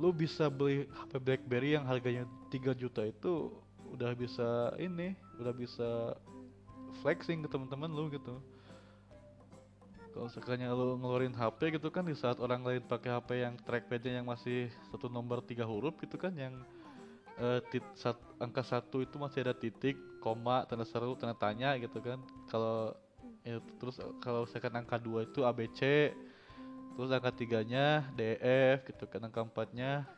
Lu 0.00 0.08
bisa 0.12 0.48
beli 0.48 0.88
HP 0.88 1.12
BlackBerry 1.20 1.76
yang 1.76 1.84
harganya 1.84 2.24
3 2.48 2.72
juta 2.72 3.04
itu 3.04 3.52
udah 3.92 4.16
bisa 4.16 4.72
ini 4.80 5.12
udah 5.36 5.52
bisa 5.52 6.16
flexing 7.04 7.44
ke 7.44 7.48
teman-teman 7.52 7.92
lu 7.92 8.08
gitu. 8.08 8.40
Kalau 10.16 10.32
sekalinya 10.32 10.72
lu 10.72 10.96
ngeluarin 10.96 11.36
HP 11.36 11.76
gitu 11.76 11.92
kan 11.92 12.08
di 12.08 12.16
saat 12.16 12.40
orang 12.40 12.64
lain 12.64 12.80
pakai 12.88 13.12
HP 13.20 13.30
yang 13.44 13.54
trackpadnya 13.60 14.24
yang 14.24 14.26
masih 14.28 14.72
satu 14.88 15.12
nomor 15.12 15.44
tiga 15.44 15.68
huruf 15.68 15.92
gitu 16.00 16.16
kan 16.16 16.32
yang 16.32 16.56
eh, 17.40 17.60
tit, 17.68 17.84
sat, 17.96 18.16
angka 18.40 18.64
satu 18.64 19.04
itu 19.04 19.16
masih 19.20 19.44
ada 19.44 19.54
titik 19.56 19.96
koma 20.20 20.64
tanda 20.64 20.84
seru 20.88 21.14
tanda 21.16 21.36
tanya 21.36 21.76
gitu 21.76 22.00
kan. 22.00 22.20
Kalau 22.48 22.96
ya, 23.44 23.60
terus 23.78 24.00
kalau 24.24 24.48
misalkan 24.48 24.74
angka 24.74 24.96
dua 24.98 25.28
itu 25.28 25.44
ABC 25.44 26.12
terus 26.96 27.12
angka 27.12 27.30
tiganya 27.36 28.08
DF 28.16 28.88
gitu 28.88 29.04
kan 29.04 29.20
angka 29.28 29.44
empatnya 29.44 30.08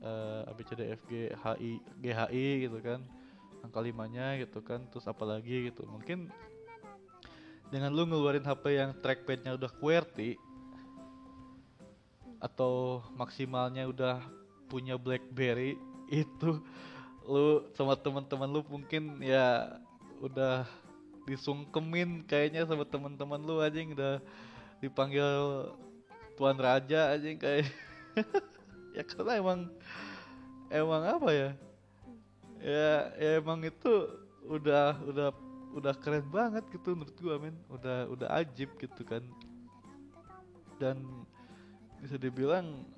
eh, 0.00 0.50
ABC 0.50 0.70
G 1.08 1.12
HI 1.36 1.72
GHI 2.00 2.48
gitu 2.68 2.78
kan. 2.80 3.00
Angka 3.64 3.78
limanya 3.82 4.38
gitu 4.40 4.64
kan 4.64 4.84
terus 4.88 5.04
apalagi 5.04 5.70
gitu. 5.72 5.84
Mungkin 5.84 6.32
dengan 7.68 7.90
lu 7.90 8.06
ngeluarin 8.06 8.46
HP 8.46 8.78
yang 8.78 8.94
trackpadnya 9.02 9.58
udah 9.58 9.70
QWERTY 9.82 10.38
atau 12.38 13.02
maksimalnya 13.18 13.90
udah 13.90 14.22
punya 14.70 14.94
BlackBerry 14.94 15.74
itu 16.10 16.62
lu 17.26 17.66
sama 17.74 17.98
teman-teman 17.98 18.46
lu 18.46 18.60
mungkin 18.70 19.18
ya 19.18 19.76
udah 20.22 20.62
disungkemin 21.26 22.22
kayaknya 22.22 22.62
sama 22.64 22.86
teman-teman 22.86 23.42
lu 23.42 23.58
aja 23.58 23.74
yang 23.74 23.92
udah 23.98 24.22
dipanggil 24.78 25.26
tuan 26.38 26.56
raja 26.56 27.16
aja 27.16 27.26
kayak. 27.36 27.68
Ya 28.96 29.04
karena 29.04 29.36
emang 29.36 29.68
emang 30.72 31.04
apa 31.04 31.28
ya? 31.28 31.50
Ya, 32.64 33.12
ya 33.20 33.30
emang 33.36 33.60
itu 33.60 33.92
udah 34.48 34.96
udah 35.04 35.28
udah 35.76 35.92
keren 36.00 36.24
banget 36.32 36.64
gitu 36.72 36.96
menurut 36.96 37.12
gua 37.20 37.36
men. 37.36 37.52
Udah 37.68 38.08
udah 38.08 38.28
ajib 38.40 38.72
gitu 38.80 39.04
kan. 39.04 39.20
Dan 40.80 41.04
bisa 42.00 42.16
dibilang 42.16 42.88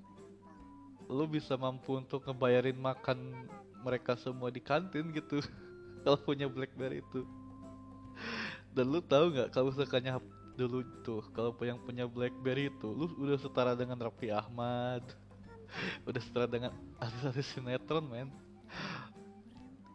lu 1.08 1.24
bisa 1.24 1.56
mampu 1.56 1.96
untuk 1.96 2.22
ngebayarin 2.28 2.76
makan 2.76 3.48
mereka 3.80 4.14
semua 4.14 4.52
di 4.52 4.60
kantin 4.60 5.08
gitu. 5.10 5.40
Kalau 6.04 6.20
punya 6.20 6.46
BlackBerry 6.46 7.00
itu. 7.00 7.24
Dan 8.76 8.92
lu 8.92 9.00
tahu 9.02 9.34
nggak 9.34 9.50
kalau 9.50 9.74
misalkannya 9.74 10.22
dulu 10.54 10.82
tuh 11.02 11.22
kalau 11.34 11.54
yang 11.62 11.78
punya 11.82 12.06
BlackBerry 12.06 12.70
itu 12.70 12.90
lu 12.90 13.10
udah 13.18 13.38
setara 13.38 13.78
dengan 13.78 13.98
Raffi 13.98 14.30
Ahmad 14.30 15.06
udah 16.08 16.22
setara 16.22 16.46
dengan 16.50 16.74
artis-artis 16.98 17.54
sinetron 17.54 18.06
men. 18.06 18.30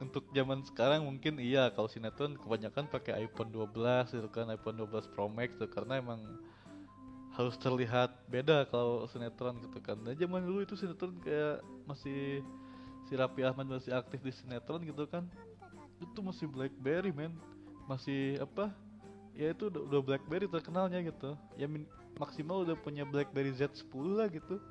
Untuk 0.04 0.28
zaman 0.36 0.64
sekarang 0.68 1.08
mungkin 1.08 1.40
iya 1.40 1.72
kalau 1.72 1.88
sinetron 1.88 2.36
kebanyakan 2.36 2.92
pakai 2.92 3.24
iPhone 3.24 3.52
12 3.56 4.20
itu 4.20 4.30
kan 4.32 4.52
iPhone 4.52 4.80
12 4.80 5.12
Pro 5.16 5.32
Max 5.32 5.56
tuh 5.56 5.70
karena 5.72 6.00
emang 6.00 6.20
harus 7.34 7.58
terlihat 7.58 8.14
beda 8.30 8.70
kalau 8.70 9.10
sinetron 9.10 9.58
gitu 9.66 9.82
kan. 9.82 9.98
Dan 10.06 10.14
zaman 10.14 10.46
dulu 10.46 10.62
itu 10.62 10.78
sinetron 10.78 11.18
kayak 11.26 11.66
masih 11.90 12.46
si 13.10 13.14
Raffi 13.18 13.42
Ahmad 13.42 13.66
masih 13.66 13.94
aktif 13.94 14.22
di 14.22 14.30
sinetron 14.30 14.86
gitu 14.86 15.10
kan. 15.10 15.26
Itu 15.98 16.22
masih 16.22 16.46
BlackBerry 16.46 17.10
men, 17.10 17.34
masih 17.90 18.38
apa? 18.38 18.70
Ya 19.34 19.50
itu 19.50 19.66
udah, 19.66 19.82
udah 19.90 20.02
BlackBerry 20.06 20.46
terkenalnya 20.46 21.02
gitu. 21.10 21.34
Ya 21.58 21.66
min, 21.66 21.90
maksimal 22.22 22.70
udah 22.70 22.78
punya 22.78 23.02
BlackBerry 23.02 23.50
Z10 23.58 24.06
lah 24.14 24.30
gitu. 24.30 24.62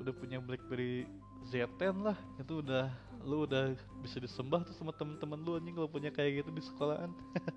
Udah 0.00 0.12
punya 0.16 0.40
BlackBerry 0.40 1.04
Z10 1.52 2.00
lah. 2.00 2.16
Itu 2.40 2.64
udah 2.64 2.88
lu 3.24 3.44
udah 3.44 3.76
bisa 4.00 4.20
disembah 4.20 4.64
tuh 4.64 4.76
sama 4.76 4.92
temen-temen 4.92 5.40
lu 5.40 5.56
anjing 5.56 5.76
kalau 5.76 5.88
punya 5.88 6.08
kayak 6.08 6.44
gitu 6.44 6.50
di 6.52 6.64
sekolahan. 6.64 7.12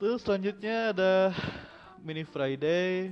Terus 0.00 0.20
selanjutnya 0.20 0.92
ada 0.92 1.32
Mini 2.06 2.22
Friday. 2.22 3.10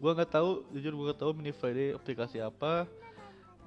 Gua 0.00 0.16
nggak 0.16 0.32
tahu 0.32 0.64
jujur 0.72 0.96
gua 0.96 1.12
nggak 1.12 1.20
tahu 1.20 1.36
Mini 1.36 1.52
Friday 1.52 1.92
aplikasi 1.92 2.40
apa. 2.40 2.88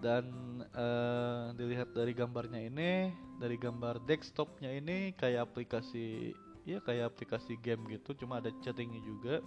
Dan 0.01 0.25
uh, 0.73 1.53
dilihat 1.53 1.93
dari 1.93 2.17
gambarnya 2.17 2.65
ini 2.65 3.13
dari 3.37 3.55
gambar 3.55 4.03
desktopnya 4.03 4.73
ini 4.73 5.15
kayak 5.15 5.47
aplikasi 5.47 6.35
ya 6.67 6.83
kayak 6.83 7.13
aplikasi 7.13 7.55
game 7.61 7.85
gitu 7.87 8.17
cuma 8.17 8.41
ada 8.41 8.49
chattingnya 8.65 8.99
juga. 9.05 9.39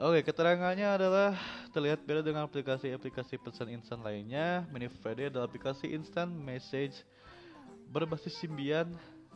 Oke, 0.00 0.24
keterangannya 0.24 0.88
adalah 0.88 1.36
terlihat 1.70 2.02
beda 2.02 2.24
dengan 2.24 2.48
aplikasi-aplikasi 2.48 3.38
pesan 3.38 3.70
instan 3.70 4.02
lainnya. 4.02 4.66
Mini 4.72 4.88
Friday 4.88 5.30
adalah 5.30 5.46
aplikasi 5.46 5.92
instant 5.94 6.32
message 6.32 7.06
berbasis 7.92 8.34
Symbian 8.40 8.90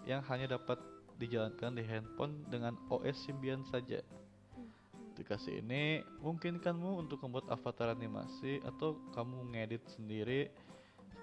yang 0.09 0.25
hanya 0.27 0.59
dapat 0.59 0.81
dijalankan 1.16 1.76
di 1.76 1.85
handphone 1.85 2.44
dengan 2.52 2.76
OS 2.92 3.29
Symbian 3.29 3.64
saja. 3.68 4.00
Aplikasi 5.16 5.64
ini 5.64 6.05
memungkinkanmu 6.20 7.00
untuk 7.00 7.24
membuat 7.24 7.48
avatar 7.48 7.96
animasi 7.96 8.61
atau 8.61 9.00
kamu 9.16 9.57
ngedit 9.57 9.81
sendiri 9.96 10.52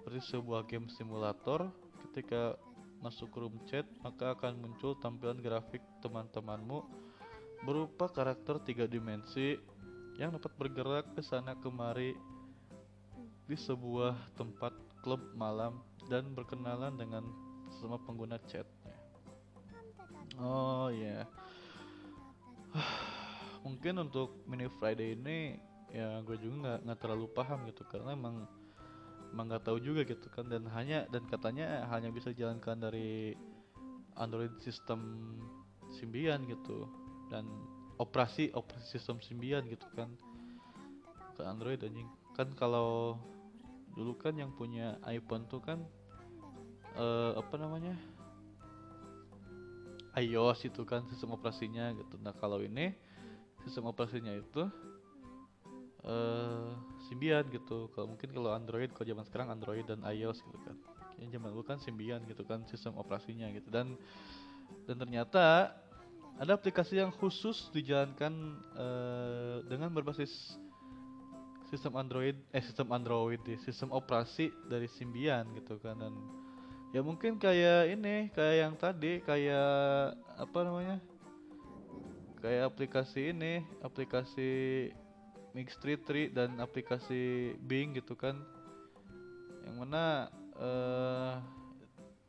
seperti 0.01 0.19
sebuah 0.33 0.65
game 0.65 0.89
simulator. 0.89 1.69
Ketika 2.09 2.57
masuk 3.05 3.29
room 3.37 3.55
chat, 3.69 3.85
maka 4.01 4.33
akan 4.33 4.65
muncul 4.65 4.97
tampilan 4.97 5.37
grafik 5.37 5.81
teman-temanmu 6.01 6.81
berupa 7.63 8.09
karakter 8.11 8.59
tiga 8.65 8.89
dimensi 8.89 9.55
yang 10.19 10.35
dapat 10.35 10.51
bergerak 10.59 11.05
ke 11.15 11.21
sana 11.23 11.55
kemari 11.57 12.17
di 13.47 13.55
sebuah 13.55 14.35
tempat 14.35 14.73
klub 15.03 15.19
malam 15.35 15.79
dan 16.07 16.31
berkenalan 16.33 16.95
dengan 16.95 17.23
semua 17.79 17.99
pengguna 18.03 18.39
chat. 18.47 18.67
Oh 20.41 20.89
ya. 20.89 21.21
Yeah. 21.21 21.23
Mungkin 23.65 24.01
untuk 24.01 24.43
mini 24.49 24.67
Friday 24.81 25.13
ini 25.13 25.57
ya 25.93 26.19
gue 26.25 26.37
juga 26.41 26.55
nggak 26.57 26.79
nggak 26.89 26.99
terlalu 27.05 27.27
paham 27.37 27.69
gitu 27.69 27.85
karena 27.85 28.17
emang 28.17 28.49
emang 29.29 29.45
nggak 29.45 29.65
tahu 29.69 29.77
juga 29.77 30.01
gitu 30.01 30.25
kan 30.33 30.49
dan 30.49 30.65
hanya 30.73 31.05
dan 31.13 31.21
katanya 31.29 31.85
hanya 31.93 32.09
bisa 32.09 32.33
jalankan 32.33 32.81
dari 32.81 33.37
Android 34.17 34.57
sistem 34.57 35.37
Symbian 35.93 36.49
gitu 36.49 36.89
dan 37.29 37.45
operasi 38.01 38.49
operasi 38.57 38.97
sistem 38.97 39.21
Symbian 39.21 39.69
gitu 39.69 39.85
kan 39.93 40.09
ke 41.37 41.41
Android 41.45 41.81
anjing 41.85 42.09
kan 42.33 42.49
kalau 42.57 43.21
dulu 43.93 44.17
kan 44.17 44.33
yang 44.33 44.49
punya 44.57 44.97
iPhone 45.05 45.45
tuh 45.45 45.61
kan 45.61 45.77
uh, 46.97 47.37
apa 47.37 47.55
namanya 47.61 47.93
iOS 50.13 50.69
itu 50.69 50.81
kan 50.85 51.05
sistem 51.09 51.33
operasinya 51.33 51.89
gitu. 51.97 52.15
Nah 52.21 52.33
kalau 52.37 52.61
ini 52.61 52.93
sistem 53.65 53.89
operasinya 53.89 54.33
itu 54.33 54.69
uh, 56.05 56.71
Symbian 57.09 57.47
gitu. 57.49 57.89
Kalau 57.95 58.13
mungkin 58.13 58.29
kalau 58.29 58.51
Android, 58.53 58.91
kalau 58.93 59.07
zaman 59.07 59.25
sekarang 59.25 59.47
Android 59.49 59.85
dan 59.87 60.03
iOS 60.05 60.43
gitu 60.45 60.59
kan. 60.61 60.77
Yang 61.17 61.39
zaman 61.39 61.49
dulu 61.55 61.63
kan 61.65 61.77
Symbian 61.81 62.21
gitu 62.29 62.43
kan 62.45 62.61
sistem 62.69 62.99
operasinya 62.99 63.49
gitu. 63.51 63.67
Dan 63.73 63.97
dan 64.85 64.95
ternyata 64.99 65.73
ada 66.37 66.51
aplikasi 66.57 66.97
yang 66.97 67.13
khusus 67.13 67.69
dijalankan 67.69 68.33
uh, 68.73 69.61
dengan 69.69 69.93
berbasis 69.93 70.57
sistem 71.69 71.97
Android, 71.97 72.37
eh 72.53 72.61
sistem 72.61 72.93
Android, 72.93 73.41
sistem 73.65 73.89
operasi 73.93 74.53
dari 74.69 74.85
Symbian 74.85 75.49
gitu 75.57 75.77
kan 75.81 75.97
dan 75.97 76.13
ya 76.93 77.01
mungkin 77.01 77.41
kayak 77.41 77.89
ini 77.97 78.29
kayak 78.31 78.55
yang 78.61 78.73
tadi 78.77 79.19
kayak 79.25 80.13
apa 80.37 80.59
namanya 80.61 80.97
kayak 82.39 82.69
aplikasi 82.69 83.33
ini 83.33 83.65
aplikasi 83.81 84.51
Mix 85.53 85.77
Street 85.77 86.01
Tree 86.03 86.27
dan 86.33 86.57
aplikasi 86.57 87.53
Bing 87.61 87.93
gitu 87.93 88.17
kan. 88.17 88.41
Yang 89.63 89.75
mana 89.79 90.03
uh, 90.57 91.37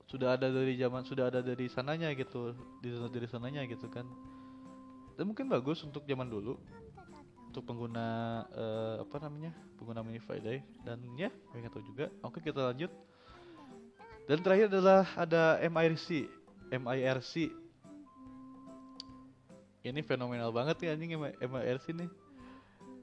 sudah 0.04 0.36
ada 0.36 0.52
dari 0.52 0.76
zaman 0.76 1.02
sudah 1.02 1.32
ada 1.32 1.40
dari 1.40 1.66
sananya 1.66 2.12
gitu 2.12 2.52
di 2.84 2.92
dari 2.92 3.26
sananya 3.26 3.64
gitu 3.64 3.88
kan. 3.88 4.04
Dan 5.16 5.32
mungkin 5.32 5.48
bagus 5.48 5.80
untuk 5.82 6.04
zaman 6.04 6.28
dulu 6.28 6.60
untuk 7.48 7.64
pengguna 7.64 8.06
uh, 8.52 8.94
apa 9.02 9.16
namanya 9.24 9.56
pengguna 9.80 10.04
Mini 10.04 10.20
Friday. 10.20 10.60
Dan 10.84 11.00
ya 11.16 11.32
nggak 11.56 11.72
tahu 11.72 11.84
juga. 11.88 12.12
Oke 12.20 12.44
kita 12.44 12.70
lanjut 12.70 12.92
dan 14.24 14.40
terakhir 14.40 14.72
adalah 14.72 15.04
ada 15.20 15.60
MIRC. 15.68 16.28
MIRC. 16.72 17.52
Ini 19.84 20.00
fenomenal 20.00 20.48
banget 20.48 20.80
nih 20.80 20.90
anjing 20.96 21.10
MIRC 21.20 21.86
nih. 21.92 22.10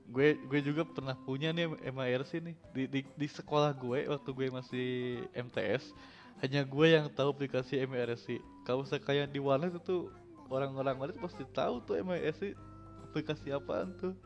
Gue 0.09 0.33
gue 0.49 0.59
juga 0.65 0.81
pernah 0.81 1.13
punya 1.13 1.53
nih 1.53 1.69
MIRC 1.93 2.41
nih 2.41 2.55
di, 2.73 2.83
di 2.89 2.99
di 3.05 3.27
sekolah 3.29 3.69
gue 3.77 4.09
waktu 4.09 4.29
gue 4.33 4.47
masih 4.49 4.89
MTS. 5.37 5.93
Hanya 6.41 6.65
gue 6.65 6.87
yang 6.89 7.05
tahu 7.13 7.37
aplikasi 7.37 7.85
MIRC. 7.85 8.41
Kalau 8.65 8.81
sekalian 8.81 9.29
di 9.29 9.37
warnet 9.37 9.77
itu 9.77 10.09
orang-orang 10.49 10.97
warnet 10.97 11.17
pasti 11.21 11.45
tahu 11.53 11.85
tuh 11.85 12.01
MIRC 12.01 12.57
aplikasi 13.13 13.53
apaan 13.53 13.93
tuh. 14.01 14.17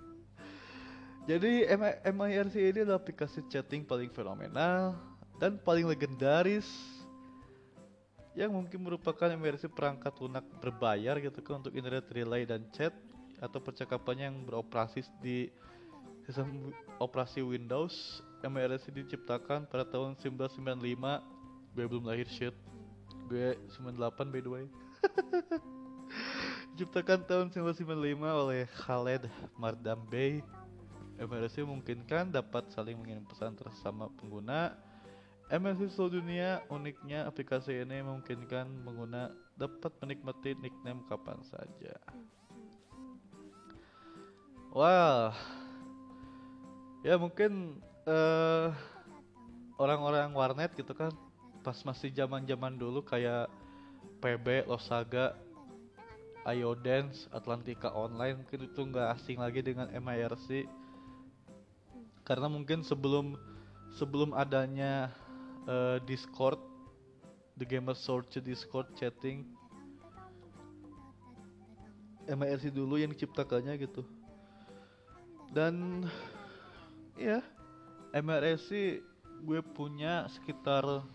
Jadi 1.28 1.68
MIRC 2.08 2.56
ini 2.56 2.80
adalah 2.88 3.04
aplikasi 3.04 3.44
chatting 3.52 3.84
paling 3.84 4.08
fenomenal 4.16 4.96
dan 5.40 5.60
paling 5.60 5.88
legendaris 5.88 6.68
yang 8.36 8.52
mungkin 8.52 8.84
merupakan 8.84 9.32
versi 9.40 9.72
perangkat 9.72 10.12
lunak 10.20 10.44
berbayar 10.60 11.16
gitu 11.24 11.40
kan 11.40 11.64
untuk 11.64 11.72
internet 11.72 12.08
relay 12.12 12.44
dan 12.44 12.68
chat 12.76 12.92
atau 13.40 13.60
percakapan 13.64 14.32
yang 14.32 14.36
beroperasi 14.44 15.08
di 15.24 15.48
sistem 16.28 16.72
operasi 17.00 17.40
Windows 17.40 18.20
MRC 18.44 18.92
diciptakan 18.92 19.68
pada 19.72 19.88
tahun 19.88 20.20
1995 20.20 20.60
gue 21.76 21.86
belum 21.92 22.06
lahir 22.08 22.28
shit. 22.32 22.56
Gue 23.28 23.56
98 23.76 24.32
by 24.32 24.42
the 24.44 24.52
way. 24.52 24.66
Diciptakan 26.76 27.24
tahun 27.24 27.46
1995 27.56 28.20
oleh 28.20 28.68
Khaled 28.84 29.24
Mardam 29.56 30.00
Bey 30.12 30.44
MRC 31.16 31.64
memungkinkan 31.64 32.36
dapat 32.36 32.68
saling 32.76 33.00
mengirim 33.00 33.24
pesan 33.24 33.56
tersama 33.56 34.12
pengguna 34.20 34.76
MSI 35.46 35.94
seluruh 35.94 36.18
dunia 36.26 36.66
uniknya 36.74 37.30
aplikasi 37.30 37.86
ini 37.86 38.02
memungkinkan 38.02 38.66
pengguna 38.82 39.30
dapat 39.54 39.94
menikmati 40.02 40.58
nickname 40.58 41.06
kapan 41.06 41.38
saja. 41.46 41.96
Wow. 44.76 45.32
ya 47.06 47.16
mungkin 47.22 47.80
uh, 48.10 48.74
orang-orang 49.78 50.34
warnet 50.34 50.74
gitu 50.74 50.92
kan 50.98 51.14
pas 51.62 51.78
masih 51.86 52.10
zaman-zaman 52.12 52.76
dulu 52.76 53.06
kayak 53.06 53.48
PB, 54.20 54.66
Losaga, 54.66 55.38
Ayo 56.44 56.74
Dance, 56.74 57.30
Atlantika 57.30 57.94
Online 57.94 58.42
mungkin 58.42 58.66
itu 58.66 58.82
nggak 58.82 59.16
asing 59.16 59.38
lagi 59.38 59.62
dengan 59.62 59.88
MIRC 59.94 60.66
karena 62.26 62.50
mungkin 62.50 62.82
sebelum 62.82 63.38
sebelum 63.94 64.34
adanya 64.34 65.14
uh, 65.68 65.98
Discord 66.06 66.60
The 67.56 67.66
Gamer 67.66 67.96
Search 67.96 68.40
Discord 68.44 68.92
chatting. 69.00 69.48
MIRC 72.26 72.74
dulu 72.74 72.98
yang 72.98 73.14
diciptakannya 73.14 73.78
gitu. 73.86 74.02
Dan 75.54 76.04
ya 77.16 77.40
MRSC 78.12 79.00
gue 79.46 79.60
punya 79.62 80.26
sekitar 80.34 81.06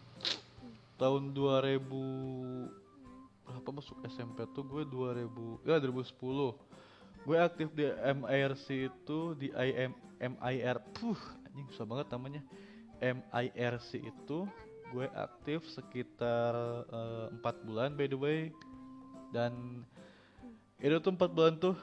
tahun 1.01 1.35
2000 1.35 1.83
berapa 3.43 3.71
masuk 3.75 3.99
SMP 4.07 4.47
tuh 4.55 4.63
gue? 4.63 4.83
2000 4.87 5.67
ya 5.67 5.83
2010 5.83 6.71
gue 7.27 7.37
aktif 7.37 7.69
di 7.75 7.85
MIRC 7.91 8.67
itu 8.89 9.19
di 9.35 9.51
IM 9.53 9.93
MIR 10.21 10.79
puh 10.97 11.19
anjing 11.49 11.67
susah 11.75 11.89
banget 11.89 12.07
namanya 12.13 12.43
MIRC 13.01 14.05
itu 14.05 14.39
gue 14.91 15.07
aktif 15.17 15.65
sekitar 15.73 16.53
eh, 16.91 17.27
empat 17.33 17.57
uh, 17.57 17.63
bulan 17.65 17.91
by 17.97 18.07
the 18.07 18.19
way. 18.19 18.41
Dan 19.33 19.83
itu 20.83 20.97
tuh 21.01 21.13
empat 21.17 21.31
bulan 21.33 21.55
tuh 21.57 21.77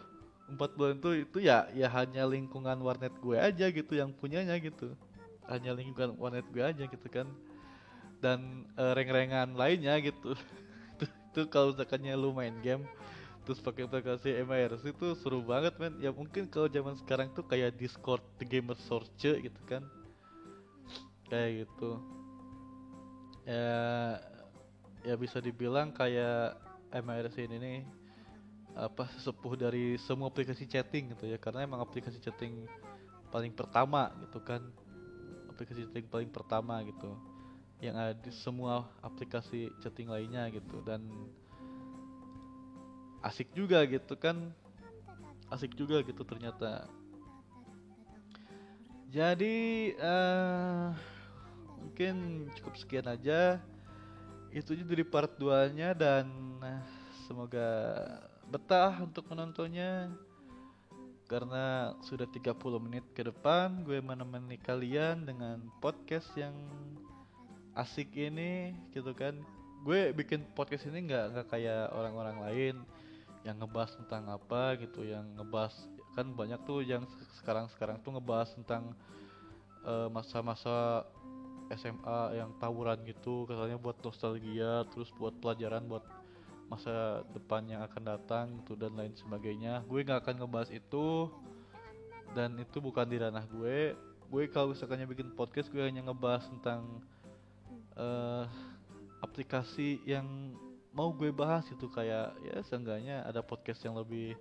empat 0.48 0.72
bulan 0.80 0.96
tuh 1.00 1.14
itu 1.16 1.44
ya 1.44 1.68
ya 1.76 1.92
hanya 1.92 2.24
lingkungan 2.24 2.80
warnet 2.80 3.12
gue 3.20 3.36
aja 3.36 3.66
gitu 3.74 3.94
yang 3.98 4.14
punyanya 4.14 4.56
gitu. 4.62 4.94
Hanya 5.50 5.74
lingkungan 5.74 6.16
warnet 6.20 6.46
gue 6.54 6.64
aja 6.64 6.84
gitu 6.86 7.08
kan. 7.10 7.28
Dan 8.22 8.70
uh, 8.78 8.94
reng-rengan 8.94 9.58
lainnya 9.58 9.98
gitu. 10.02 10.38
Itu 11.32 11.46
kalau 11.54 11.74
misalkannya 11.74 12.18
lu 12.18 12.34
main 12.34 12.56
game 12.62 12.86
terus 13.46 13.64
pakai 13.64 13.88
aplikasi 13.88 14.44
MIRC 14.44 14.92
itu 14.92 15.16
seru 15.24 15.40
banget 15.40 15.72
men. 15.80 15.96
Ya 16.04 16.12
mungkin 16.12 16.52
kalau 16.52 16.68
zaman 16.68 17.00
sekarang 17.00 17.32
tuh 17.32 17.48
kayak 17.48 17.80
Discord 17.80 18.20
The 18.36 18.44
Gamer 18.44 18.76
Source 18.76 19.08
gitu 19.24 19.62
kan 19.64 19.88
kayak 21.28 21.68
gitu. 21.68 22.00
Ya 23.48 24.20
ya 25.08 25.16
bisa 25.16 25.40
dibilang 25.40 25.96
kayak 25.96 26.60
MIRC 26.92 27.48
ini 27.48 27.58
nih 27.60 27.80
apa 28.78 29.10
sepuh 29.18 29.58
dari 29.58 29.98
semua 29.98 30.28
aplikasi 30.28 30.68
chatting 30.68 31.16
gitu 31.16 31.28
ya. 31.32 31.38
Karena 31.40 31.63
emang 31.63 31.84
aplikasi 31.84 32.20
chatting 32.20 32.68
paling 33.32 33.52
pertama 33.56 34.12
gitu 34.28 34.40
kan. 34.44 34.63
Aplikasi 35.52 35.88
chatting 35.88 36.08
paling 36.08 36.30
pertama 36.32 36.84
gitu. 36.84 37.16
Yang 37.80 37.96
ada 37.96 38.13
di 38.18 38.32
semua 38.34 38.90
aplikasi 39.06 39.70
chatting 39.84 40.10
lainnya 40.10 40.50
gitu. 40.52 40.84
Dan 40.84 41.08
asik 43.24 43.52
juga 43.56 43.84
gitu 43.88 44.16
kan. 44.20 44.52
Asik 45.48 45.74
juga 45.80 46.04
gitu 46.04 46.22
ternyata. 46.28 46.92
Jadi 49.08 49.96
uh, 50.04 50.92
mungkin 51.80 52.48
cukup 52.58 52.74
sekian 52.78 53.08
aja. 53.08 53.62
Itu 54.52 54.74
aja 54.74 54.84
dari 54.84 55.06
part 55.06 55.38
2 55.38 55.78
nya 55.78 55.94
dan 55.94 56.30
uh, 56.63 56.84
semoga 57.30 57.70
betah 58.50 59.04
untuk 59.04 59.28
menontonnya. 59.30 60.12
Karena 61.28 61.92
sudah 62.08 62.24
30 62.24 62.56
menit 62.80 63.04
ke 63.12 63.28
depan 63.28 63.84
gue 63.84 64.00
menemani 64.00 64.56
kalian 64.63 65.28
dengan 65.28 65.60
podcast 65.84 66.32
yang 66.40 66.56
asik 67.76 68.16
ini 68.16 68.74
gitu 68.96 69.12
kan. 69.12 69.36
Gue 69.84 70.16
bikin 70.16 70.48
podcast 70.56 70.88
ini 70.88 71.06
nggak 71.12 71.26
nggak 71.36 71.48
kayak 71.52 71.92
orang-orang 71.92 72.38
lain 72.42 72.76
yang 73.48 73.63
ngebahas 73.63 73.96
tentang 73.96 74.28
apa 74.28 74.76
gitu 74.76 75.08
yang 75.08 75.24
ngebahas 75.40 75.72
kan 76.18 76.34
banyak 76.34 76.60
tuh 76.68 76.82
yang 76.82 77.08
sekarang 77.40 77.70
sekarang 77.72 78.02
tuh 78.04 78.18
ngebahas 78.18 78.52
tentang 78.58 78.92
eh, 79.88 80.10
masa-masa 80.12 81.06
uh, 81.06 81.08
SMA 81.76 82.40
yang 82.40 82.56
tawuran 82.62 83.04
gitu 83.04 83.44
katanya 83.44 83.76
buat 83.76 84.00
nostalgia 84.00 84.88
terus 84.92 85.12
buat 85.20 85.36
pelajaran 85.44 85.84
buat 85.88 86.06
masa 86.68 87.24
depan 87.32 87.64
yang 87.68 87.82
akan 87.88 88.04
datang 88.04 88.46
gitu 88.62 88.76
dan 88.76 88.96
lain 88.96 89.16
sebagainya. 89.16 89.88
Gue 89.88 90.04
nggak 90.04 90.24
akan 90.24 90.36
ngebahas 90.44 90.70
itu 90.72 91.32
dan 92.36 92.60
itu 92.60 92.78
bukan 92.84 93.08
di 93.08 93.18
ranah 93.20 93.48
gue. 93.48 93.96
Gue 94.28 94.44
kalau 94.52 94.76
misalkannya 94.76 95.08
bikin 95.08 95.32
podcast 95.32 95.72
gue 95.72 95.80
hanya 95.80 96.04
ngebahas 96.04 96.44
tentang 96.52 97.00
uh, 97.96 98.44
aplikasi 99.24 100.04
yang 100.04 100.28
mau 100.92 101.16
gue 101.16 101.32
bahas 101.32 101.64
itu 101.72 101.88
kayak 101.88 102.36
ya 102.44 102.58
seenggaknya 102.68 103.24
ada 103.24 103.40
podcast 103.40 103.80
yang 103.88 103.96
lebih 103.96 104.36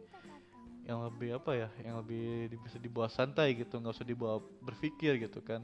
yang 0.86 1.02
lebih 1.02 1.36
apa 1.36 1.52
ya 1.52 1.68
yang 1.82 1.98
lebih 1.98 2.56
bisa 2.62 2.78
dibawa 2.78 3.10
santai 3.10 3.58
gitu 3.58 3.76
nggak 3.76 3.92
usah 3.92 4.06
dibawa 4.06 4.38
berpikir 4.62 5.18
gitu 5.18 5.42
kan 5.42 5.60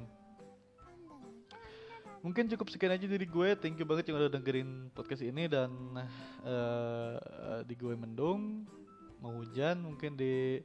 mungkin 2.23 2.47
cukup 2.47 2.71
sekian 2.71 2.95
aja 2.95 3.05
dari 3.05 3.27
gue. 3.27 3.49
Thank 3.59 3.83
you 3.83 3.87
banget 3.87 4.09
yang 4.09 4.23
udah 4.23 4.31
dengerin 4.31 4.95
podcast 4.95 5.27
ini 5.27 5.51
dan 5.51 5.71
uh, 6.47 7.61
di 7.67 7.75
gue 7.75 7.95
mendung. 7.99 8.65
Mau 9.19 9.43
hujan 9.43 9.83
mungkin 9.83 10.15
di 10.15 10.63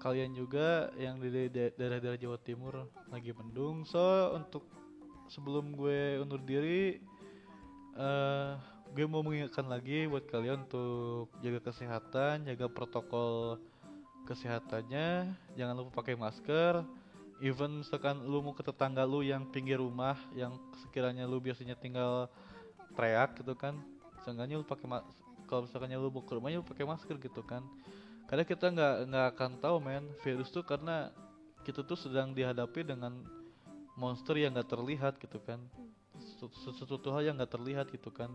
kalian 0.00 0.32
juga 0.32 0.88
yang 0.96 1.20
di 1.20 1.48
daerah-daerah 1.52 2.18
Jawa 2.18 2.40
Timur 2.40 2.88
lagi 3.12 3.30
mendung. 3.36 3.84
So 3.84 4.32
untuk 4.32 4.64
sebelum 5.28 5.76
gue 5.76 6.24
undur 6.24 6.40
diri 6.40 6.96
uh, 8.00 8.56
gue 8.96 9.04
mau 9.04 9.20
mengingatkan 9.20 9.68
lagi 9.68 10.08
buat 10.08 10.24
kalian 10.24 10.64
untuk 10.64 11.28
jaga 11.44 11.68
kesehatan 11.68 12.48
jaga 12.48 12.66
protokol 12.72 13.60
kesehatannya. 14.24 15.36
Jangan 15.56 15.74
lupa 15.76 16.00
pakai 16.00 16.16
masker 16.16 16.84
even 17.38 17.82
misalkan 17.82 18.18
lu 18.26 18.42
mau 18.42 18.54
ke 18.54 18.66
tetangga 18.66 19.06
lu 19.06 19.22
yang 19.22 19.46
pinggir 19.48 19.78
rumah 19.78 20.18
yang 20.34 20.54
sekiranya 20.82 21.26
lu 21.26 21.38
biasanya 21.38 21.78
tinggal 21.78 22.26
teriak 22.98 23.38
gitu 23.38 23.54
kan 23.54 23.78
seenggaknya 24.26 24.60
lu 24.60 24.66
pakai 24.66 24.86
kalau 25.48 25.64
misalkan 25.64 25.88
lu 25.96 26.12
mau 26.12 26.20
ke 26.20 26.32
rumahnya 26.36 26.60
lu 26.60 26.66
pakai 26.68 26.84
masker 26.84 27.16
gitu 27.16 27.40
kan. 27.40 27.64
Karena 28.28 28.44
kita 28.44 28.68
nggak 28.68 28.94
nggak 29.08 29.26
akan 29.34 29.50
tahu 29.64 29.76
men 29.80 30.04
virus 30.20 30.52
tuh 30.52 30.60
karena 30.60 31.08
kita 31.64 31.80
tuh 31.80 31.96
sedang 31.96 32.36
dihadapi 32.36 32.84
dengan 32.84 33.24
monster 33.96 34.36
yang 34.36 34.52
nggak 34.52 34.68
terlihat 34.68 35.16
gitu 35.16 35.40
kan. 35.40 35.64
Sesuatu 36.68 37.08
hal 37.16 37.24
yang 37.24 37.40
nggak 37.40 37.56
terlihat 37.56 37.88
gitu 37.88 38.12
kan. 38.12 38.28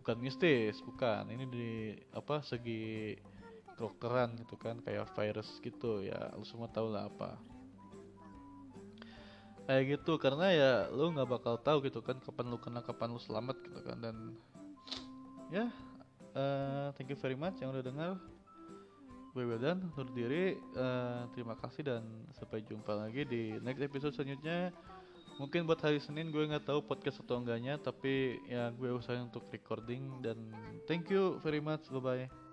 Bukan 0.00 0.16
mistis 0.24 0.80
bukan. 0.80 1.28
Ini 1.28 1.44
di 1.52 1.68
apa 2.16 2.40
segi 2.40 3.12
kedokteran 3.76 4.40
gitu 4.40 4.56
kan 4.56 4.80
kayak 4.80 5.12
virus 5.12 5.60
gitu. 5.60 6.00
Ya 6.00 6.32
lu 6.32 6.48
semua 6.48 6.72
tahu 6.72 6.88
lah 6.88 7.12
apa 7.12 7.36
kayak 9.66 9.98
gitu 9.98 10.16
karena 10.16 10.46
ya 10.54 10.72
lu 10.94 11.10
nggak 11.10 11.26
bakal 11.26 11.54
tahu 11.58 11.82
gitu 11.86 11.98
kan 12.00 12.16
kapan 12.22 12.46
lu 12.46 12.58
kena 12.62 12.80
kapan 12.80 13.10
lu 13.10 13.20
selamat 13.20 13.58
gitu 13.66 13.80
kan. 13.82 13.98
Dan 13.98 14.16
ya 15.50 15.70
uh, 16.34 16.90
thank 16.94 17.10
you 17.10 17.18
very 17.18 17.36
much 17.36 17.58
yang 17.58 17.74
udah 17.74 17.84
dengar. 17.84 18.10
Gue 19.36 19.44
Wildan 19.44 19.84
undur 19.92 20.08
diri. 20.16 20.56
Uh, 20.72 21.28
terima 21.36 21.58
kasih 21.60 21.84
dan 21.84 22.02
sampai 22.32 22.64
jumpa 22.64 22.96
lagi 22.96 23.28
di 23.28 23.58
next 23.60 23.84
episode 23.84 24.16
selanjutnya. 24.16 24.72
Mungkin 25.36 25.68
buat 25.68 25.84
hari 25.84 26.00
Senin 26.00 26.32
gue 26.32 26.48
nggak 26.48 26.64
tahu 26.64 26.80
podcast 26.80 27.20
atau 27.20 27.44
enggaknya 27.44 27.76
tapi 27.76 28.40
ya 28.48 28.72
gue 28.72 28.88
usahain 28.96 29.28
untuk 29.28 29.44
recording 29.52 30.24
dan 30.24 30.40
thank 30.88 31.12
you 31.12 31.36
very 31.44 31.60
much. 31.60 31.84
Bye 31.92 32.00
bye 32.00 32.45